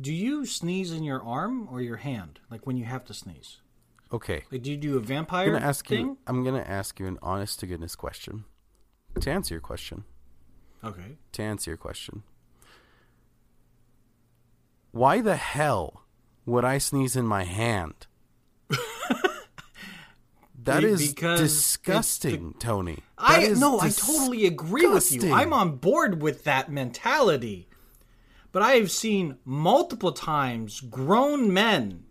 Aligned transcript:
do 0.00 0.12
you 0.12 0.46
sneeze 0.46 0.92
in 0.92 1.02
your 1.02 1.22
arm 1.22 1.68
or 1.70 1.80
your 1.80 1.96
hand? 1.96 2.40
Like 2.50 2.66
when 2.66 2.76
you 2.76 2.84
have 2.84 3.04
to 3.06 3.14
sneeze? 3.14 3.58
Okay, 4.12 4.42
Like, 4.50 4.62
do 4.62 4.70
you 4.72 4.76
do 4.76 4.94
a 4.96 4.98
I'm 4.98 5.04
vampire 5.04 5.52
gonna 5.52 5.64
ask 5.64 5.86
thing? 5.86 6.06
you. 6.06 6.18
I'm 6.26 6.42
gonna 6.44 6.64
ask 6.66 6.98
you 6.98 7.06
an 7.06 7.18
honest 7.22 7.60
to 7.60 7.66
goodness 7.66 7.94
question. 7.94 8.44
To 9.20 9.30
answer 9.30 9.54
your 9.54 9.60
question, 9.60 10.04
Okay. 10.82 11.16
to 11.32 11.42
answer 11.42 11.70
your 11.70 11.78
question, 11.78 12.22
why 14.90 15.20
the 15.20 15.36
hell 15.36 16.02
would 16.46 16.64
I 16.64 16.78
sneeze 16.78 17.14
in 17.16 17.26
my 17.26 17.44
hand? 17.44 18.06
That 20.64 20.84
is 20.84 21.14
because 21.14 21.40
disgusting, 21.40 22.54
Tony. 22.58 22.96
That 23.16 23.40
I 23.40 23.48
no, 23.56 23.80
I 23.80 23.88
totally 23.88 24.44
agree 24.44 24.86
with 24.86 25.10
you. 25.10 25.32
I'm 25.32 25.54
on 25.54 25.76
board 25.76 26.20
with 26.20 26.44
that 26.44 26.70
mentality. 26.70 27.69
But 28.52 28.62
I 28.62 28.72
have 28.72 28.90
seen 28.90 29.38
multiple 29.44 30.12
times 30.12 30.80
grown 30.80 31.52
men 31.52 32.04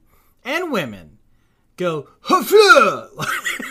and 0.44 0.72
women 0.72 1.18
go 1.80 2.08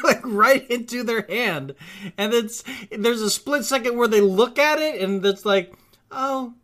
like 0.03 0.21
right 0.25 0.69
into 0.71 1.05
their 1.05 1.27
hand, 1.29 1.75
and 2.17 2.33
it's 2.33 2.65
there's 2.91 3.21
a 3.21 3.31
split 3.31 3.65
second 3.65 3.97
where 3.97 4.09
they 4.09 4.21
look 4.21 4.59
at 4.59 4.79
it 4.79 5.01
and 5.03 5.25
it's 5.25 5.45
like, 5.45 5.75
oh, 6.11 6.55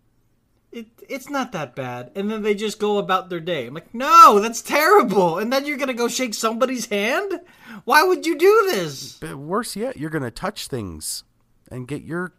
it 0.73 0.87
it's 1.09 1.29
not 1.29 1.53
that 1.53 1.77
bad, 1.77 2.11
and 2.17 2.31
then 2.31 2.43
they 2.43 2.55
just 2.55 2.79
go 2.79 2.99
about 2.99 3.29
their 3.29 3.41
day. 3.41 3.67
I'm 3.67 3.75
like, 3.75 3.95
no, 3.95 4.41
that's 4.41 4.63
terrible. 4.63 5.39
And 5.39 5.53
then 5.53 5.67
you're 5.67 5.77
gonna 5.77 5.95
go 5.95 6.09
shake 6.09 6.35
somebody's 6.35 6.87
hand. 6.87 7.41
Why 7.85 8.03
would 8.03 8.27
you 8.27 8.39
do 8.39 8.71
this? 8.73 9.19
But 9.19 9.37
worse 9.37 9.77
yet, 9.77 9.99
you're 9.99 10.11
gonna 10.11 10.31
touch 10.31 10.67
things 10.67 11.25
and 11.71 11.87
get 11.87 12.03
your 12.03 12.33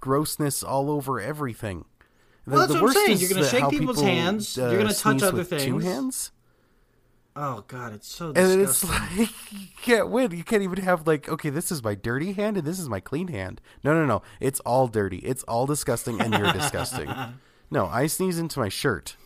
grossness 0.00 0.62
all 0.62 0.90
over 0.90 1.18
everything. 1.18 1.86
Well, 2.46 2.66
that's 2.66 2.72
what 2.80 2.82
I'm 2.82 2.92
saying. 3.06 3.18
You're 3.18 3.30
gonna 3.30 3.46
shake 3.46 3.68
people's 3.70 3.96
people, 3.96 4.04
hands. 4.10 4.56
You're 4.56 4.68
uh, 4.68 4.76
gonna 4.76 4.94
touch 4.94 5.22
other 5.22 5.36
with 5.38 5.50
Two 5.58 5.78
hands. 5.78 6.30
Oh 7.36 7.64
god, 7.66 7.94
it's 7.94 8.06
so 8.06 8.26
And 8.26 8.34
disgusting. 8.36 8.60
it's 8.62 8.84
like 9.30 9.52
you 9.52 9.66
can't 9.82 10.10
win. 10.10 10.30
You 10.30 10.44
can't 10.44 10.62
even 10.62 10.78
have 10.84 11.06
like, 11.06 11.28
okay, 11.28 11.50
this 11.50 11.72
is 11.72 11.82
my 11.82 11.94
dirty 11.96 12.32
hand 12.32 12.56
and 12.56 12.66
this 12.66 12.78
is 12.78 12.88
my 12.88 13.00
clean 13.00 13.28
hand. 13.28 13.60
No, 13.82 13.92
no, 13.92 14.06
no. 14.06 14.22
It's 14.40 14.60
all 14.60 14.86
dirty. 14.86 15.18
It's 15.18 15.42
all 15.44 15.66
disgusting, 15.66 16.20
and 16.20 16.32
you're 16.34 16.52
disgusting. 16.52 17.12
No, 17.70 17.86
I 17.86 18.06
sneeze 18.06 18.38
into 18.38 18.60
my 18.60 18.68
shirt. 18.68 19.16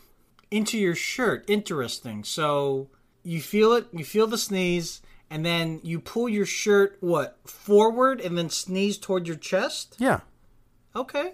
into 0.51 0.79
your 0.79 0.95
shirt. 0.95 1.45
Interesting. 1.49 2.25
So 2.25 2.89
you 3.23 3.43
feel 3.43 3.73
it, 3.75 3.89
you 3.93 4.05
feel 4.05 4.27
the 4.27 4.39
sneeze, 4.39 5.03
and 5.29 5.45
then 5.45 5.81
you 5.83 6.01
pull 6.01 6.31
your 6.31 6.47
shirt 6.47 6.97
what 7.01 7.37
forward 7.45 8.23
and 8.23 8.39
then 8.39 8.49
sneeze 8.49 8.97
toward 8.97 9.27
your 9.27 9.37
chest. 9.37 9.97
Yeah, 9.99 10.21
Okay. 10.97 11.33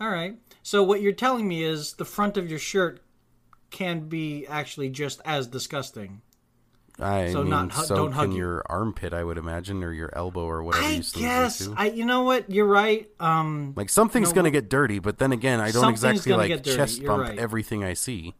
All 0.00 0.08
right. 0.10 0.36
So 0.62 0.82
what 0.82 1.00
you're 1.00 1.12
telling 1.12 1.48
me 1.48 1.62
is 1.64 1.94
the 1.94 2.04
front 2.04 2.36
of 2.36 2.48
your 2.50 2.58
shirt 2.58 3.00
can 3.70 4.08
be 4.08 4.46
actually 4.46 4.90
just 4.90 5.20
as 5.24 5.46
disgusting. 5.46 6.22
I 6.98 7.32
So 7.32 7.40
mean, 7.40 7.50
not 7.50 7.72
hu- 7.72 7.84
so 7.84 7.96
don't 7.96 8.12
hug 8.12 8.34
your 8.34 8.62
armpit, 8.68 9.14
I 9.14 9.24
would 9.24 9.38
imagine, 9.38 9.82
or 9.82 9.92
your 9.92 10.10
elbow, 10.14 10.44
or 10.44 10.62
whatever 10.62 10.84
I 10.84 10.90
you 10.90 11.02
guess. 11.14 11.66
I. 11.76 11.86
You 11.86 12.04
know 12.04 12.24
what? 12.24 12.50
You're 12.50 12.66
right. 12.66 13.08
Um. 13.18 13.72
Like 13.74 13.88
something's 13.88 14.30
No, 14.30 14.34
gonna 14.34 14.50
get 14.50 14.68
dirty, 14.68 14.98
but 14.98 15.18
then 15.18 15.32
again, 15.32 15.60
I 15.60 15.70
don't 15.70 15.88
exactly 15.88 16.32
like 16.34 16.62
chest 16.62 17.02
bump 17.04 17.22
right. 17.22 17.38
everything 17.38 17.84
I 17.84 17.94
see. 17.94 18.34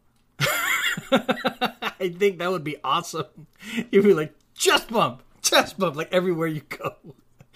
I 1.11 2.13
think 2.17 2.39
that 2.39 2.51
would 2.51 2.63
be 2.63 2.77
awesome. 2.83 3.25
You'd 3.91 4.03
be 4.03 4.13
like 4.13 4.33
chest 4.55 4.89
bump, 4.89 5.23
chest 5.41 5.79
bump, 5.79 5.95
like 5.95 6.11
everywhere 6.13 6.47
you 6.47 6.61
go. 6.61 6.95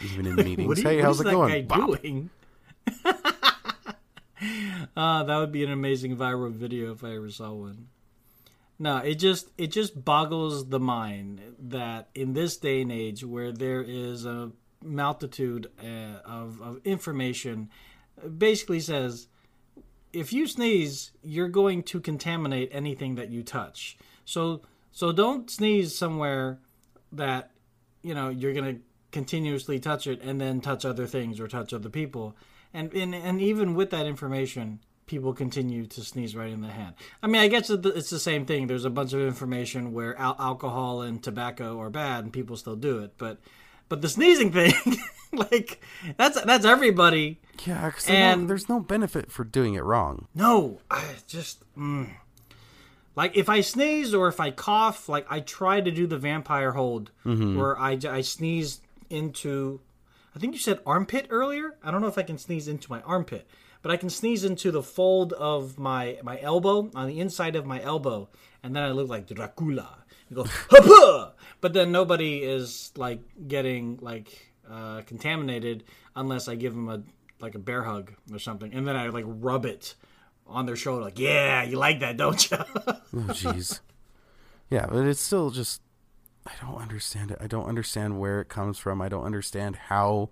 Even 0.04 0.26
in 0.26 0.36
meetings. 0.44 0.80
You, 0.82 0.90
hey, 0.90 0.96
what 0.98 1.06
how's 1.06 1.16
is 1.16 1.22
it 1.22 1.24
that 1.26 1.32
going? 1.32 1.50
guy 1.52 1.62
Bop. 1.62 2.02
doing? 2.02 2.30
Uh, 4.96 5.24
that 5.26 5.38
would 5.38 5.52
be 5.52 5.64
an 5.64 5.72
amazing 5.72 6.16
viral 6.16 6.52
video 6.52 6.92
if 6.92 7.04
I 7.04 7.16
ever 7.16 7.30
saw 7.30 7.52
one. 7.54 7.88
No, 8.78 8.98
it 8.98 9.16
just 9.16 9.50
it 9.58 9.68
just 9.68 10.04
boggles 10.04 10.70
the 10.70 10.80
mind 10.80 11.42
that 11.60 12.10
in 12.14 12.34
this 12.34 12.58
day 12.58 12.82
and 12.82 12.92
age 12.92 13.24
where 13.24 13.52
there 13.52 13.82
is 13.82 14.26
a 14.26 14.52
multitude 14.84 15.72
uh, 15.82 16.20
of, 16.26 16.62
of 16.62 16.82
information, 16.84 17.70
basically 18.38 18.82
says 18.82 19.28
if 20.12 20.32
you 20.32 20.48
sneeze, 20.48 21.12
you're 21.24 21.50
going 21.50 21.84
to 21.84 22.00
contaminate 22.00 22.70
anything 22.72 23.16
that 23.16 23.30
you 23.30 23.44
touch. 23.44 23.98
So 24.26 24.62
so 24.92 25.12
don't 25.12 25.50
sneeze 25.50 25.98
somewhere 25.98 26.60
that 27.12 27.52
you 28.02 28.14
know 28.14 28.30
you're 28.30 28.54
gonna 28.54 28.78
continuously 29.12 29.80
touch 29.80 30.08
it 30.08 30.22
and 30.22 30.42
then 30.42 30.60
touch 30.60 30.84
other 30.84 31.08
things 31.08 31.40
or 31.40 31.48
touch 31.48 31.74
other 31.74 31.90
people 31.90 32.36
and 32.76 32.94
and, 32.94 33.16
and 33.16 33.42
even 33.42 33.74
with 33.76 33.90
that 33.90 34.06
information 34.06 34.80
people 35.08 35.34
continue 35.34 35.86
to 35.86 36.02
sneeze 36.02 36.36
right 36.36 36.52
in 36.52 36.62
the 36.62 36.68
hand 36.68 36.94
i 37.24 37.28
mean 37.28 37.42
i 37.42 37.48
guess 37.48 37.70
it's 37.70 38.10
the 38.10 38.20
same 38.20 38.46
thing 38.46 38.68
there's 38.68 38.86
a 38.86 38.90
bunch 38.90 39.14
of 39.14 39.22
information 39.22 39.94
where 39.94 40.18
al- 40.20 40.36
alcohol 40.40 41.02
and 41.02 41.22
tobacco 41.24 41.80
are 41.80 41.90
bad 41.92 42.24
and 42.24 42.34
people 42.34 42.56
still 42.58 42.76
do 42.76 43.00
it 43.00 43.14
but 43.18 43.38
but 43.88 44.02
the 44.02 44.10
sneezing 44.10 44.52
thing 44.60 44.74
like 45.32 45.80
that's 46.18 46.42
that's 46.42 46.66
everybody 46.66 47.40
Yeah, 47.66 47.90
'cause 47.92 48.10
I 48.10 48.14
And- 48.14 48.42
don't- 48.42 48.48
there's 48.48 48.68
no 48.70 48.80
benefit 48.80 49.32
for 49.32 49.44
doing 49.44 49.76
it 49.76 49.84
wrong. 49.84 50.28
no, 50.34 50.80
I 50.90 51.04
just 51.28 51.64
mm. 51.78 52.10
like 53.16 53.38
if 53.38 53.48
I 53.48 53.62
sneeze 53.62 54.14
or 54.14 54.28
if 54.28 54.40
I 54.40 54.50
cough, 54.52 55.08
like 55.08 55.26
I 55.30 55.40
try 55.42 55.82
to 55.82 55.92
do 55.92 56.08
the 56.08 56.18
vampire 56.18 56.72
hold 56.72 57.12
where 57.24 57.78
I 57.80 57.98
I 58.10 58.22
sneeze 58.22 58.82
into. 59.10 59.82
I 60.36 60.40
think 60.40 60.54
you 60.54 60.60
said 60.60 60.80
armpit 60.86 61.28
earlier. 61.30 61.76
I 61.82 61.92
don't 61.92 62.02
know 62.02 62.08
if 62.08 62.18
I 62.18 62.24
can 62.24 62.38
sneeze 62.38 62.68
into 62.68 62.92
my 62.92 63.02
armpit, 63.02 63.48
but 63.82 63.92
I 63.92 63.98
can 63.98 64.10
sneeze 64.10 64.44
into 64.44 64.70
the 64.70 64.84
fold 64.84 65.32
of 65.34 65.80
my 65.80 66.18
my 66.24 66.40
elbow 66.42 66.92
on 66.94 67.08
the 67.08 67.20
inside 67.20 67.56
of 67.56 67.66
my 67.66 67.82
elbow, 67.82 68.28
and 68.62 68.76
then 68.76 68.84
I 68.84 68.92
look 68.92 69.08
like 69.08 69.28
Dracula. 69.28 70.04
You 70.30 70.44
go, 70.44 71.32
but 71.62 71.74
then 71.74 71.92
nobody 71.92 72.44
is 72.44 72.92
like 72.98 73.20
getting 73.48 73.98
like 74.02 74.52
uh, 74.70 75.02
contaminated 75.06 75.84
unless 76.16 76.48
I 76.48 76.56
give 76.56 76.74
them 76.74 76.90
a 76.90 77.04
like 77.40 77.56
a 77.56 77.60
bear 77.60 77.84
hug 77.84 78.12
or 78.32 78.40
something, 78.40 78.74
and 78.74 78.88
then 78.88 78.96
I 78.96 79.08
like 79.10 79.26
rub 79.28 79.66
it 79.66 79.96
on 80.48 80.66
their 80.66 80.76
shoulder, 80.76 81.04
like, 81.04 81.20
"Yeah, 81.20 81.64
you 81.64 81.78
like 81.78 82.00
that, 82.02 82.18
don't 82.18 82.52
you?" 82.52 82.58
Oh, 83.18 83.20
jeez. 83.30 83.80
yeah, 84.70 84.88
but 84.90 85.06
it's 85.06 85.22
still 85.22 85.50
just. 85.50 85.82
I 86.46 86.52
don't 86.62 86.78
understand 86.82 87.32
it. 87.32 87.38
I 87.42 87.48
don't 87.48 87.68
understand 87.68 88.20
where 88.20 88.40
it 88.42 88.50
comes 88.50 88.78
from. 88.78 89.02
I 89.02 89.10
don't 89.10 89.24
understand 89.26 89.76
how 89.76 90.30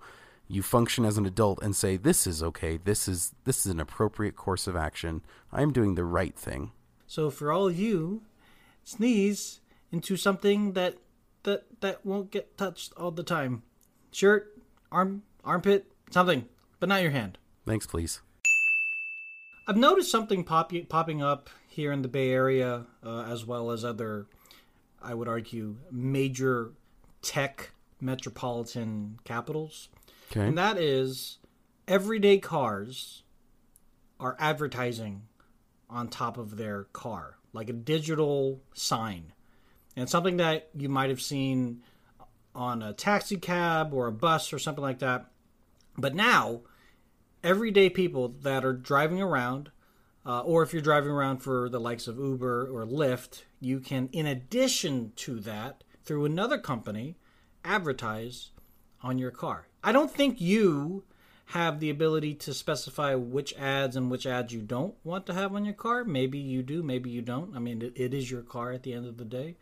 you 0.47 0.62
function 0.62 1.06
as 1.06 1.18
an 1.18 1.25
adult 1.25 1.62
and 1.63 1.75
say 1.75 1.97
this 1.97 2.28
is 2.28 2.44
okay. 2.44 2.78
This 2.78 3.07
is 3.07 3.34
this 3.46 3.66
is 3.66 3.72
an 3.72 3.79
appropriate 3.79 4.35
course 4.35 4.68
of 4.68 4.75
action. 4.75 5.22
I'm 5.51 5.74
doing 5.74 5.96
the 5.96 6.03
right 6.06 6.35
thing. 6.35 6.72
so 7.07 7.29
for 7.29 7.51
all 7.51 7.68
of 7.68 7.78
you, 7.79 8.22
sneeze 8.84 9.62
into 9.91 10.16
something 10.18 10.74
that 10.74 10.97
that 11.44 11.63
that 11.81 12.06
won't 12.06 12.30
get 12.31 12.57
touched 12.57 12.94
all 12.95 13.12
the 13.12 13.24
time. 13.24 13.63
Shirt, 14.12 14.56
arm, 14.91 15.24
armpit, 15.44 15.91
something, 16.12 16.45
but 16.80 16.90
not 16.90 17.01
your 17.01 17.12
hand. 17.12 17.38
Thanks, 17.66 17.88
please. 17.88 18.22
I've 19.68 19.78
noticed 19.78 20.12
something 20.12 20.44
pop- 20.44 20.74
popping 20.90 21.22
up 21.22 21.50
here 21.68 21.91
in 21.91 22.01
the 22.01 22.07
Bay 22.09 22.31
Area, 22.31 22.86
uh, 23.04 23.21
as 23.24 23.45
well 23.45 23.71
as 23.71 23.86
other, 23.86 24.27
I 25.03 25.13
would 25.13 25.27
argue, 25.27 25.77
major 25.91 26.71
tech 27.21 27.71
metropolitan 28.00 29.19
capitals. 29.23 29.89
Okay. 30.31 30.47
And 30.47 30.57
that 30.57 30.77
is 30.77 31.38
everyday 31.88 32.38
cars 32.38 33.23
are 34.19 34.35
advertising 34.39 35.23
on 35.89 36.07
top 36.07 36.38
of 36.38 36.57
their 36.57 36.85
car, 36.85 37.38
like 37.51 37.69
a 37.69 37.73
digital 37.73 38.61
sign. 38.73 39.33
And 39.95 40.09
something 40.09 40.38
that 40.38 40.69
you 40.75 40.89
might 40.89 41.09
have 41.09 41.21
seen 41.21 41.83
on 42.55 42.81
a 42.81 42.94
taxi 42.94 43.38
cab 43.38 43.94
or 43.94 44.07
a 44.07 44.11
bus 44.11 44.53
or 44.53 44.59
something 44.59 44.83
like 44.83 45.00
that. 45.00 45.29
But 45.97 46.15
now, 46.15 46.61
everyday 47.44 47.89
people 47.89 48.29
that 48.41 48.65
are 48.65 48.73
driving 48.73 49.21
around, 49.21 49.69
uh, 50.25 50.42
or 50.42 50.64
if 50.64 50.74
you're 50.74 50.81
driving 50.81 51.12
around 51.12 51.38
for 51.38 51.70
the 51.70 51.80
likes 51.80 52.08
of 52.08 52.18
Uber 52.18 52.70
or 52.72 52.86
Lyft, 52.86 53.44
you 53.60 53.80
can, 53.80 54.10
in 54.12 54.25
addition 54.25 55.12
to 55.18 55.40
that, 55.42 55.84
through 56.06 56.25
another 56.25 56.58
company, 56.58 57.18
advertise 57.64 58.52
on 59.02 59.18
your 59.18 59.31
car. 59.31 59.68
I 59.84 59.92
don't 59.92 60.12
think 60.12 60.40
you 60.40 61.04
have 61.48 61.80
the 61.80 61.90
ability 61.90 62.36
to 62.36 62.54
specify 62.54 63.16
which 63.16 63.54
ads 63.56 63.96
and 63.96 64.10
which 64.10 64.25
ads 64.25 64.54
you 64.54 64.62
don't 64.62 64.96
want 65.04 65.25
to 65.25 65.34
have 65.34 65.54
on 65.54 65.66
your 65.66 65.74
car. 65.74 66.04
Maybe 66.04 66.40
you 66.40 66.64
do, 66.64 66.81
maybe 66.81 67.10
you 67.10 67.22
don't. 67.22 67.56
I 67.56 67.60
mean, 67.60 67.81
it, 67.81 67.94
it 67.96 68.14
is 68.14 68.31
your 68.31 68.42
car 68.42 68.72
at 68.72 68.84
the 68.84 68.94
end 68.94 69.06
of 69.06 69.18
the 69.18 69.25
day. 69.25 69.56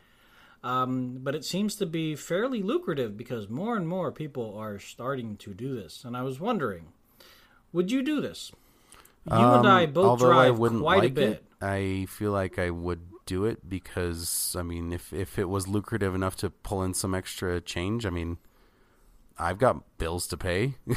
Um, 0.63 1.18
but 1.22 1.34
it 1.34 1.44
seems 1.44 1.75
to 1.78 1.88
be 1.88 2.16
fairly 2.16 2.62
lucrative 2.62 3.18
because 3.18 3.50
more 3.50 3.75
and 3.75 3.88
more 3.88 4.12
people 4.12 4.56
are 4.56 4.78
starting 4.78 5.38
to 5.38 5.56
do 5.56 5.75
this. 5.75 6.04
And 6.06 6.16
I 6.16 6.22
was 6.22 6.40
wondering, 6.40 6.90
would 7.74 7.90
you 7.90 8.04
do 8.04 8.22
this? 8.22 8.52
You 9.25 9.53
and 9.53 9.68
I 9.68 9.85
Um, 9.85 9.94
both 9.94 10.06
although 10.06 10.38
I 10.38 10.51
drive 10.51 10.57
wouldn't 10.57 10.81
quite 10.81 11.03
like 11.03 11.09
a 11.09 11.09
bit. 11.09 11.29
it, 11.33 11.45
I 11.62 12.06
feel 12.09 12.31
like 12.31 12.57
I 12.59 12.69
would 12.71 13.01
do 13.25 13.45
it 13.45 13.68
because 13.69 14.56
I 14.57 14.63
mean, 14.63 14.91
if 14.94 15.13
if 15.13 15.38
it 15.39 15.50
was 15.50 15.68
lucrative 15.68 16.15
enough 16.15 16.35
to 16.38 16.50
pull 16.50 16.83
in 16.83 16.94
some 16.94 17.13
extra 17.15 17.62
change, 17.62 18.06
I 18.06 18.09
mean, 18.09 18.38
I've 19.38 19.57
got 19.59 19.97
bills 19.97 20.27
to 20.27 20.38
pay, 20.38 20.75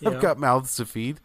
Yeah. 0.00 0.10
I've 0.10 0.20
got 0.20 0.38
mouths 0.38 0.76
to 0.76 0.86
feed. 0.86 1.20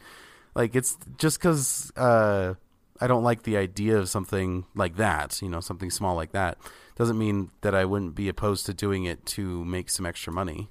Like 0.56 0.76
it's 0.76 0.98
just 1.18 1.40
because 1.40 1.92
uh, 1.96 2.56
I 3.00 3.08
don't 3.08 3.24
like 3.24 3.44
the 3.44 3.58
idea 3.58 3.98
of 3.98 4.10
something 4.10 4.66
like 4.74 4.96
that, 4.98 5.42
you 5.42 5.50
know, 5.50 5.60
something 5.60 5.92
small 5.92 6.16
like 6.16 6.32
that, 6.32 6.58
doesn't 6.96 7.18
mean 7.18 7.52
that 7.62 7.76
I 7.76 7.86
wouldn't 7.86 8.16
be 8.16 8.28
opposed 8.30 8.66
to 8.68 8.74
doing 8.74 9.04
it 9.04 9.26
to 9.28 9.64
make 9.66 9.90
some 9.90 10.06
extra 10.06 10.34
money. 10.34 10.70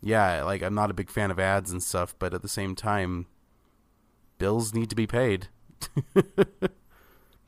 Yeah, 0.00 0.44
like 0.44 0.62
I'm 0.62 0.74
not 0.74 0.90
a 0.90 0.94
big 0.94 1.10
fan 1.10 1.30
of 1.30 1.40
ads 1.40 1.72
and 1.72 1.82
stuff, 1.82 2.14
but 2.18 2.34
at 2.34 2.42
the 2.42 2.48
same 2.48 2.74
time, 2.74 3.26
bills 4.38 4.74
need 4.74 4.90
to 4.90 4.96
be 4.96 5.06
paid. 5.06 5.48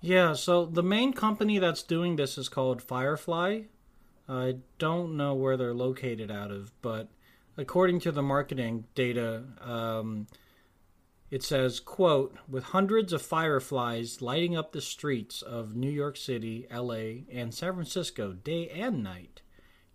Yeah, 0.07 0.35
so 0.35 0.67
the 0.67 0.85
main 0.85 1.13
company 1.13 1.59
that's 1.59 1.83
doing 1.83 2.15
this 2.15 2.39
is 2.39 2.49
called 2.49 2.81
Firefly. 2.81 3.63
I 4.29 4.59
don't 4.79 5.17
know 5.17 5.35
where 5.35 5.57
they're 5.57 5.75
located 5.75 6.31
out 6.31 6.53
of, 6.53 6.71
but 6.81 7.09
according 7.57 7.99
to 8.01 8.13
the 8.13 8.23
marketing 8.23 8.85
data, 8.95 9.43
um, 9.61 10.29
it 11.29 11.43
says, 11.43 11.81
quote, 11.81 12.37
with 12.49 12.65
hundreds 12.65 13.13
of 13.13 13.21
fireflies 13.21 14.23
lighting 14.23 14.57
up 14.57 14.71
the 14.71 14.81
streets 14.81 15.43
of 15.43 15.75
New 15.75 15.91
York 15.91 16.17
City, 16.17 16.69
LA, 16.73 17.25
and 17.33 17.53
San 17.53 17.75
Francisco 17.75 18.33
day 18.33 18.69
and 18.69 19.03
night, 19.03 19.43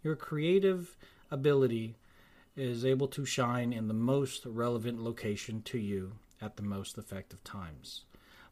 your 0.03 0.17
creative 0.17 0.97
ability 1.29 1.95
is 2.57 2.83
able 2.83 3.07
to 3.07 3.25
shine 3.25 3.71
in 3.71 3.87
the 3.87 3.93
most 3.93 4.45
relevant 4.45 5.01
location 5.01 5.61
to 5.61 5.77
you 5.77 6.13
at 6.41 6.57
the 6.57 6.63
most 6.63 6.97
effective 6.97 7.43
times. 7.43 8.03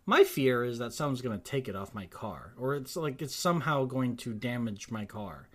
My 0.06 0.24
fear 0.24 0.64
is 0.64 0.80
that 0.80 0.94
someone's 0.94 1.22
going 1.22 1.38
to 1.38 1.44
take 1.44 1.68
it 1.68 1.76
off 1.76 1.94
my 1.94 2.06
car, 2.06 2.54
or 2.58 2.76
it's 2.76 2.96
like 2.96 3.22
it's 3.22 3.36
somehow 3.36 3.86
going 3.86 4.18
to 4.18 4.34
damage 4.34 4.90
my 4.90 5.06
car. 5.06 5.48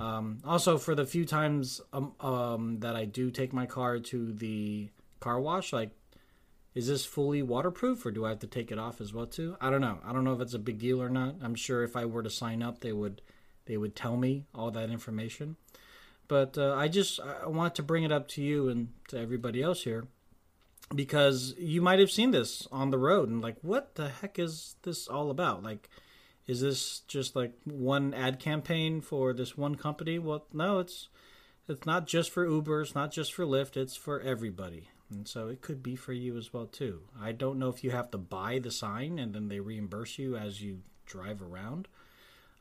Um, 0.00 0.38
also, 0.44 0.78
for 0.78 0.94
the 0.94 1.04
few 1.04 1.24
times 1.24 1.80
um, 1.92 2.12
um, 2.20 2.80
that 2.80 2.96
I 2.96 3.04
do 3.04 3.30
take 3.30 3.52
my 3.52 3.66
car 3.66 3.98
to 3.98 4.32
the 4.32 4.88
car 5.18 5.40
wash, 5.40 5.72
like, 5.72 5.90
is 6.74 6.86
this 6.86 7.04
fully 7.04 7.42
waterproof, 7.42 8.06
or 8.06 8.10
do 8.10 8.24
I 8.24 8.30
have 8.30 8.38
to 8.40 8.46
take 8.46 8.70
it 8.70 8.78
off 8.78 9.00
as 9.00 9.12
well 9.12 9.26
too? 9.26 9.56
I 9.60 9.70
don't 9.70 9.80
know. 9.80 9.98
I 10.04 10.12
don't 10.12 10.24
know 10.24 10.34
if 10.34 10.40
it's 10.40 10.54
a 10.54 10.58
big 10.58 10.78
deal 10.78 11.02
or 11.02 11.10
not. 11.10 11.34
I'm 11.42 11.54
sure 11.54 11.82
if 11.82 11.96
I 11.96 12.04
were 12.04 12.22
to 12.22 12.30
sign 12.30 12.62
up, 12.62 12.80
they 12.80 12.92
would 12.92 13.22
they 13.66 13.76
would 13.76 13.96
tell 13.96 14.16
me 14.16 14.44
all 14.54 14.70
that 14.70 14.88
information. 14.90 15.56
But 16.28 16.56
uh, 16.56 16.74
I 16.74 16.86
just 16.86 17.18
I 17.20 17.48
want 17.48 17.74
to 17.74 17.82
bring 17.82 18.04
it 18.04 18.12
up 18.12 18.28
to 18.28 18.42
you 18.42 18.68
and 18.68 18.88
to 19.08 19.18
everybody 19.18 19.62
else 19.62 19.82
here 19.82 20.06
because 20.94 21.54
you 21.58 21.80
might 21.80 21.98
have 22.00 22.10
seen 22.10 22.30
this 22.30 22.66
on 22.72 22.90
the 22.90 22.98
road 22.98 23.28
and 23.28 23.40
like 23.40 23.56
what 23.62 23.94
the 23.94 24.08
heck 24.08 24.38
is 24.38 24.76
this 24.82 25.06
all 25.08 25.30
about? 25.30 25.62
Like 25.62 25.88
is 26.46 26.60
this 26.60 27.00
just 27.06 27.36
like 27.36 27.52
one 27.64 28.12
ad 28.12 28.40
campaign 28.40 29.00
for 29.00 29.32
this 29.32 29.56
one 29.56 29.76
company? 29.76 30.18
Well 30.18 30.46
no 30.52 30.80
it's 30.80 31.08
it's 31.68 31.86
not 31.86 32.06
just 32.06 32.30
for 32.30 32.44
uber 32.44 32.82
it's 32.82 32.94
not 32.94 33.12
just 33.12 33.32
for 33.32 33.44
lyft 33.44 33.76
it's 33.76 33.96
for 33.96 34.20
everybody. 34.20 34.88
And 35.10 35.26
so 35.26 35.48
it 35.48 35.60
could 35.60 35.82
be 35.82 35.96
for 35.96 36.12
you 36.12 36.36
as 36.36 36.52
well 36.52 36.66
too. 36.66 37.02
I 37.20 37.32
don't 37.32 37.58
know 37.58 37.68
if 37.68 37.82
you 37.82 37.90
have 37.90 38.10
to 38.12 38.18
buy 38.18 38.58
the 38.58 38.70
sign 38.70 39.18
and 39.18 39.34
then 39.34 39.48
they 39.48 39.60
reimburse 39.60 40.18
you 40.18 40.36
as 40.36 40.62
you 40.62 40.80
drive 41.04 41.42
around. 41.42 41.88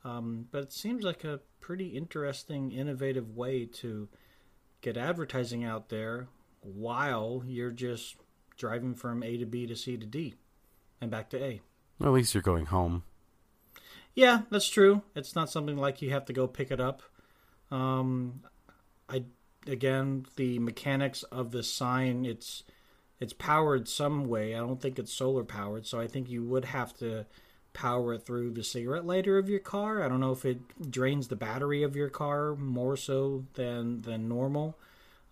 Um, 0.03 0.47
but 0.51 0.63
it 0.63 0.73
seems 0.73 1.03
like 1.03 1.23
a 1.23 1.41
pretty 1.59 1.89
interesting 1.89 2.71
innovative 2.71 3.35
way 3.35 3.65
to 3.65 4.07
get 4.81 4.97
advertising 4.97 5.63
out 5.63 5.89
there 5.89 6.27
while 6.61 7.43
you're 7.45 7.71
just 7.71 8.17
driving 8.57 8.93
from 8.93 9.23
A 9.23 9.37
to 9.37 9.45
B 9.45 9.65
to 9.67 9.75
C 9.75 9.97
to 9.97 10.05
D 10.05 10.35
and 11.01 11.09
back 11.09 11.29
to 11.31 11.43
A. 11.43 11.61
At 12.01 12.11
least 12.11 12.33
you're 12.33 12.43
going 12.43 12.67
home. 12.67 13.03
Yeah, 14.15 14.41
that's 14.49 14.67
true. 14.67 15.03
It's 15.15 15.35
not 15.35 15.49
something 15.49 15.77
like 15.77 16.01
you 16.01 16.09
have 16.11 16.25
to 16.25 16.33
go 16.33 16.47
pick 16.47 16.71
it 16.71 16.79
up. 16.79 17.01
Um, 17.71 18.41
I 19.07 19.23
again 19.67 20.25
the 20.35 20.59
mechanics 20.59 21.23
of 21.23 21.51
the 21.51 21.63
sign 21.63 22.25
it's 22.25 22.63
it's 23.19 23.33
powered 23.33 23.87
some 23.87 24.25
way. 24.25 24.55
I 24.55 24.59
don't 24.59 24.81
think 24.81 24.97
it's 24.97 25.13
solar 25.13 25.43
powered, 25.43 25.85
so 25.85 25.99
I 25.99 26.07
think 26.07 26.29
you 26.29 26.43
would 26.43 26.65
have 26.65 26.93
to 26.97 27.25
power 27.73 28.13
it 28.13 28.25
through 28.25 28.51
the 28.51 28.63
cigarette 28.63 29.05
lighter 29.05 29.37
of 29.37 29.49
your 29.49 29.59
car. 29.59 30.03
I 30.03 30.07
don't 30.07 30.21
know 30.21 30.31
if 30.31 30.45
it 30.45 30.89
drains 30.89 31.27
the 31.27 31.35
battery 31.35 31.83
of 31.83 31.95
your 31.95 32.09
car 32.09 32.55
more 32.55 32.97
so 32.97 33.45
than 33.53 34.01
than 34.01 34.27
normal. 34.27 34.77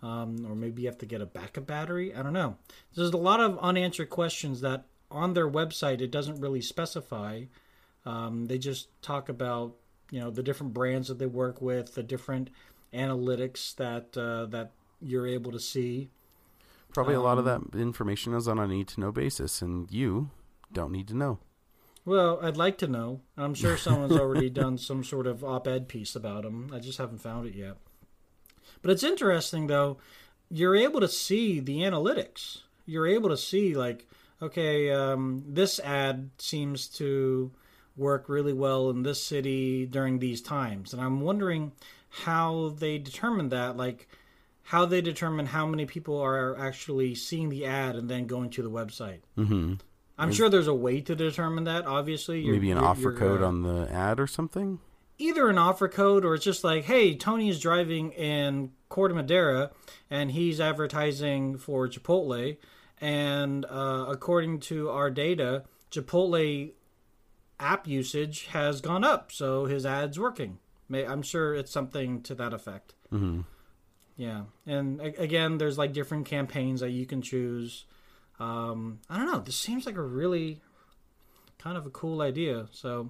Um, 0.01 0.45
or 0.47 0.55
maybe 0.55 0.83
you 0.83 0.87
have 0.87 0.99
to 0.99 1.07
get 1.07 1.21
a 1.21 1.25
backup 1.25 1.65
battery. 1.65 2.13
I 2.13 2.21
don't 2.21 2.33
know. 2.33 2.57
There's 2.95 3.09
a 3.09 3.17
lot 3.17 3.39
of 3.39 3.57
unanswered 3.59 4.11
questions 4.11 4.61
that 4.61 4.85
on 5.09 5.33
their 5.33 5.49
website 5.49 6.01
it 6.01 6.11
doesn't 6.11 6.39
really 6.39 6.61
specify. 6.61 7.43
Um, 8.05 8.45
they 8.45 8.57
just 8.57 8.89
talk 9.01 9.27
about 9.29 9.75
you 10.11 10.19
know 10.19 10.29
the 10.29 10.43
different 10.43 10.73
brands 10.73 11.07
that 11.07 11.19
they 11.19 11.25
work 11.25 11.61
with, 11.61 11.95
the 11.95 12.03
different 12.03 12.49
analytics 12.93 13.75
that 13.75 14.17
uh, 14.17 14.45
that 14.47 14.71
you're 15.01 15.27
able 15.27 15.51
to 15.51 15.59
see. 15.59 16.09
Probably 16.93 17.15
a 17.15 17.21
lot 17.21 17.37
of 17.37 17.47
Um, 17.47 17.69
that 17.71 17.79
information 17.79 18.33
is 18.33 18.47
on 18.47 18.59
a 18.59 18.67
need 18.67 18.87
to 18.89 18.99
know 18.99 19.11
basis, 19.11 19.61
and 19.61 19.91
you 19.91 20.31
don't 20.71 20.91
need 20.91 21.07
to 21.09 21.15
know. 21.15 21.39
Well, 22.05 22.39
I'd 22.41 22.55
like 22.55 22.77
to 22.79 22.87
know. 22.87 23.21
I'm 23.35 23.53
sure 23.53 23.77
someone's 23.77 24.13
already 24.13 24.49
done 24.49 24.77
some 24.77 25.03
sort 25.03 25.27
of 25.27 25.43
op-ed 25.43 25.87
piece 25.89 26.15
about 26.15 26.43
them. 26.43 26.71
I 26.73 26.79
just 26.79 26.97
haven't 26.97 27.21
found 27.21 27.47
it 27.47 27.55
yet. 27.55 27.77
But 28.81 28.91
it's 28.91 29.03
interesting 29.03 29.67
though. 29.67 29.97
You're 30.49 30.75
able 30.75 31.01
to 31.01 31.07
see 31.09 31.59
the 31.59 31.79
analytics. 31.81 32.59
You're 32.85 33.07
able 33.07 33.29
to 33.29 33.37
see 33.37 33.75
like, 33.75 34.07
okay, 34.41 34.91
um, 34.91 35.43
this 35.47 35.79
ad 35.81 36.29
seems 36.37 36.87
to 36.89 37.51
work 37.97 38.29
really 38.29 38.53
well 38.53 38.89
in 38.89 39.03
this 39.03 39.21
city 39.23 39.85
during 39.85 40.19
these 40.19 40.41
times, 40.41 40.93
and 40.93 41.01
I'm 41.01 41.19
wondering 41.21 41.71
how 42.09 42.75
they 42.77 42.97
determine 42.99 43.49
that. 43.49 43.75
Like, 43.75 44.07
how 44.63 44.85
they 44.85 45.01
determine 45.01 45.47
how 45.47 45.65
many 45.65 45.85
people 45.85 46.19
are 46.21 46.57
actually 46.57 47.15
seeing 47.15 47.49
the 47.49 47.65
ad 47.65 47.95
and 47.95 48.09
then 48.09 48.27
going 48.27 48.49
to 48.51 48.61
the 48.61 48.69
website. 48.69 49.19
hmm 49.35 49.73
I'm 50.19 50.31
sure 50.33 50.49
there's 50.49 50.67
a 50.67 50.73
way 50.73 51.01
to 51.01 51.15
determine 51.15 51.65
that. 51.65 51.85
Obviously, 51.85 52.39
You're- 52.41 52.57
Maybe 52.57 52.71
an 52.71 52.77
you're- 52.77 52.87
offer 52.89 53.01
you're, 53.01 53.13
code 53.13 53.41
uh, 53.43 53.47
on 53.47 53.61
the 53.63 53.87
ad 53.91 54.19
or 54.19 54.25
something. 54.27 54.79
Either 55.17 55.49
an 55.49 55.57
offer 55.57 55.87
code 55.87 56.23
or 56.25 56.35
it's 56.35 56.43
just 56.43 56.63
like, 56.63 56.83
hey, 56.85 57.15
Tony 57.15 57.49
is 57.49 57.59
driving 57.59 58.11
in 58.11 58.71
Corte 58.89 59.13
Madera 59.15 59.71
and 60.09 60.31
he's 60.31 60.59
advertising 60.61 61.57
for 61.57 61.87
Chipotle, 61.87 62.57
and 63.01 63.65
uh, 63.65 64.05
according 64.07 64.59
to 64.61 64.89
our 64.89 65.09
data, 65.11 65.63
Chipotle 65.91 66.71
app 67.59 67.87
usage 67.87 68.45
has 68.47 68.81
gone 68.81 69.03
up, 69.03 69.31
so 69.31 69.65
his 69.65 69.85
ad's 69.85 70.19
working. 70.19 70.59
May- 70.89 71.05
I'm 71.05 71.21
sure 71.21 71.53
it's 71.55 71.71
something 71.71 72.21
to 72.23 72.35
that 72.35 72.53
effect. 72.53 72.93
hmm 73.09 73.41
Yeah, 74.15 74.43
and 74.65 75.01
a- 75.01 75.21
again, 75.21 75.57
there's 75.57 75.77
like 75.77 75.91
different 75.93 76.25
campaigns 76.25 76.79
that 76.79 76.91
you 76.91 77.05
can 77.05 77.21
choose. 77.21 77.85
Um, 78.39 78.99
I 79.09 79.17
don't 79.17 79.25
know. 79.31 79.39
This 79.39 79.55
seems 79.57 79.85
like 79.85 79.97
a 79.97 80.01
really 80.01 80.61
kind 81.57 81.75
of 81.77 81.85
a 81.85 81.89
cool 81.89 82.21
idea. 82.21 82.67
So, 82.71 83.09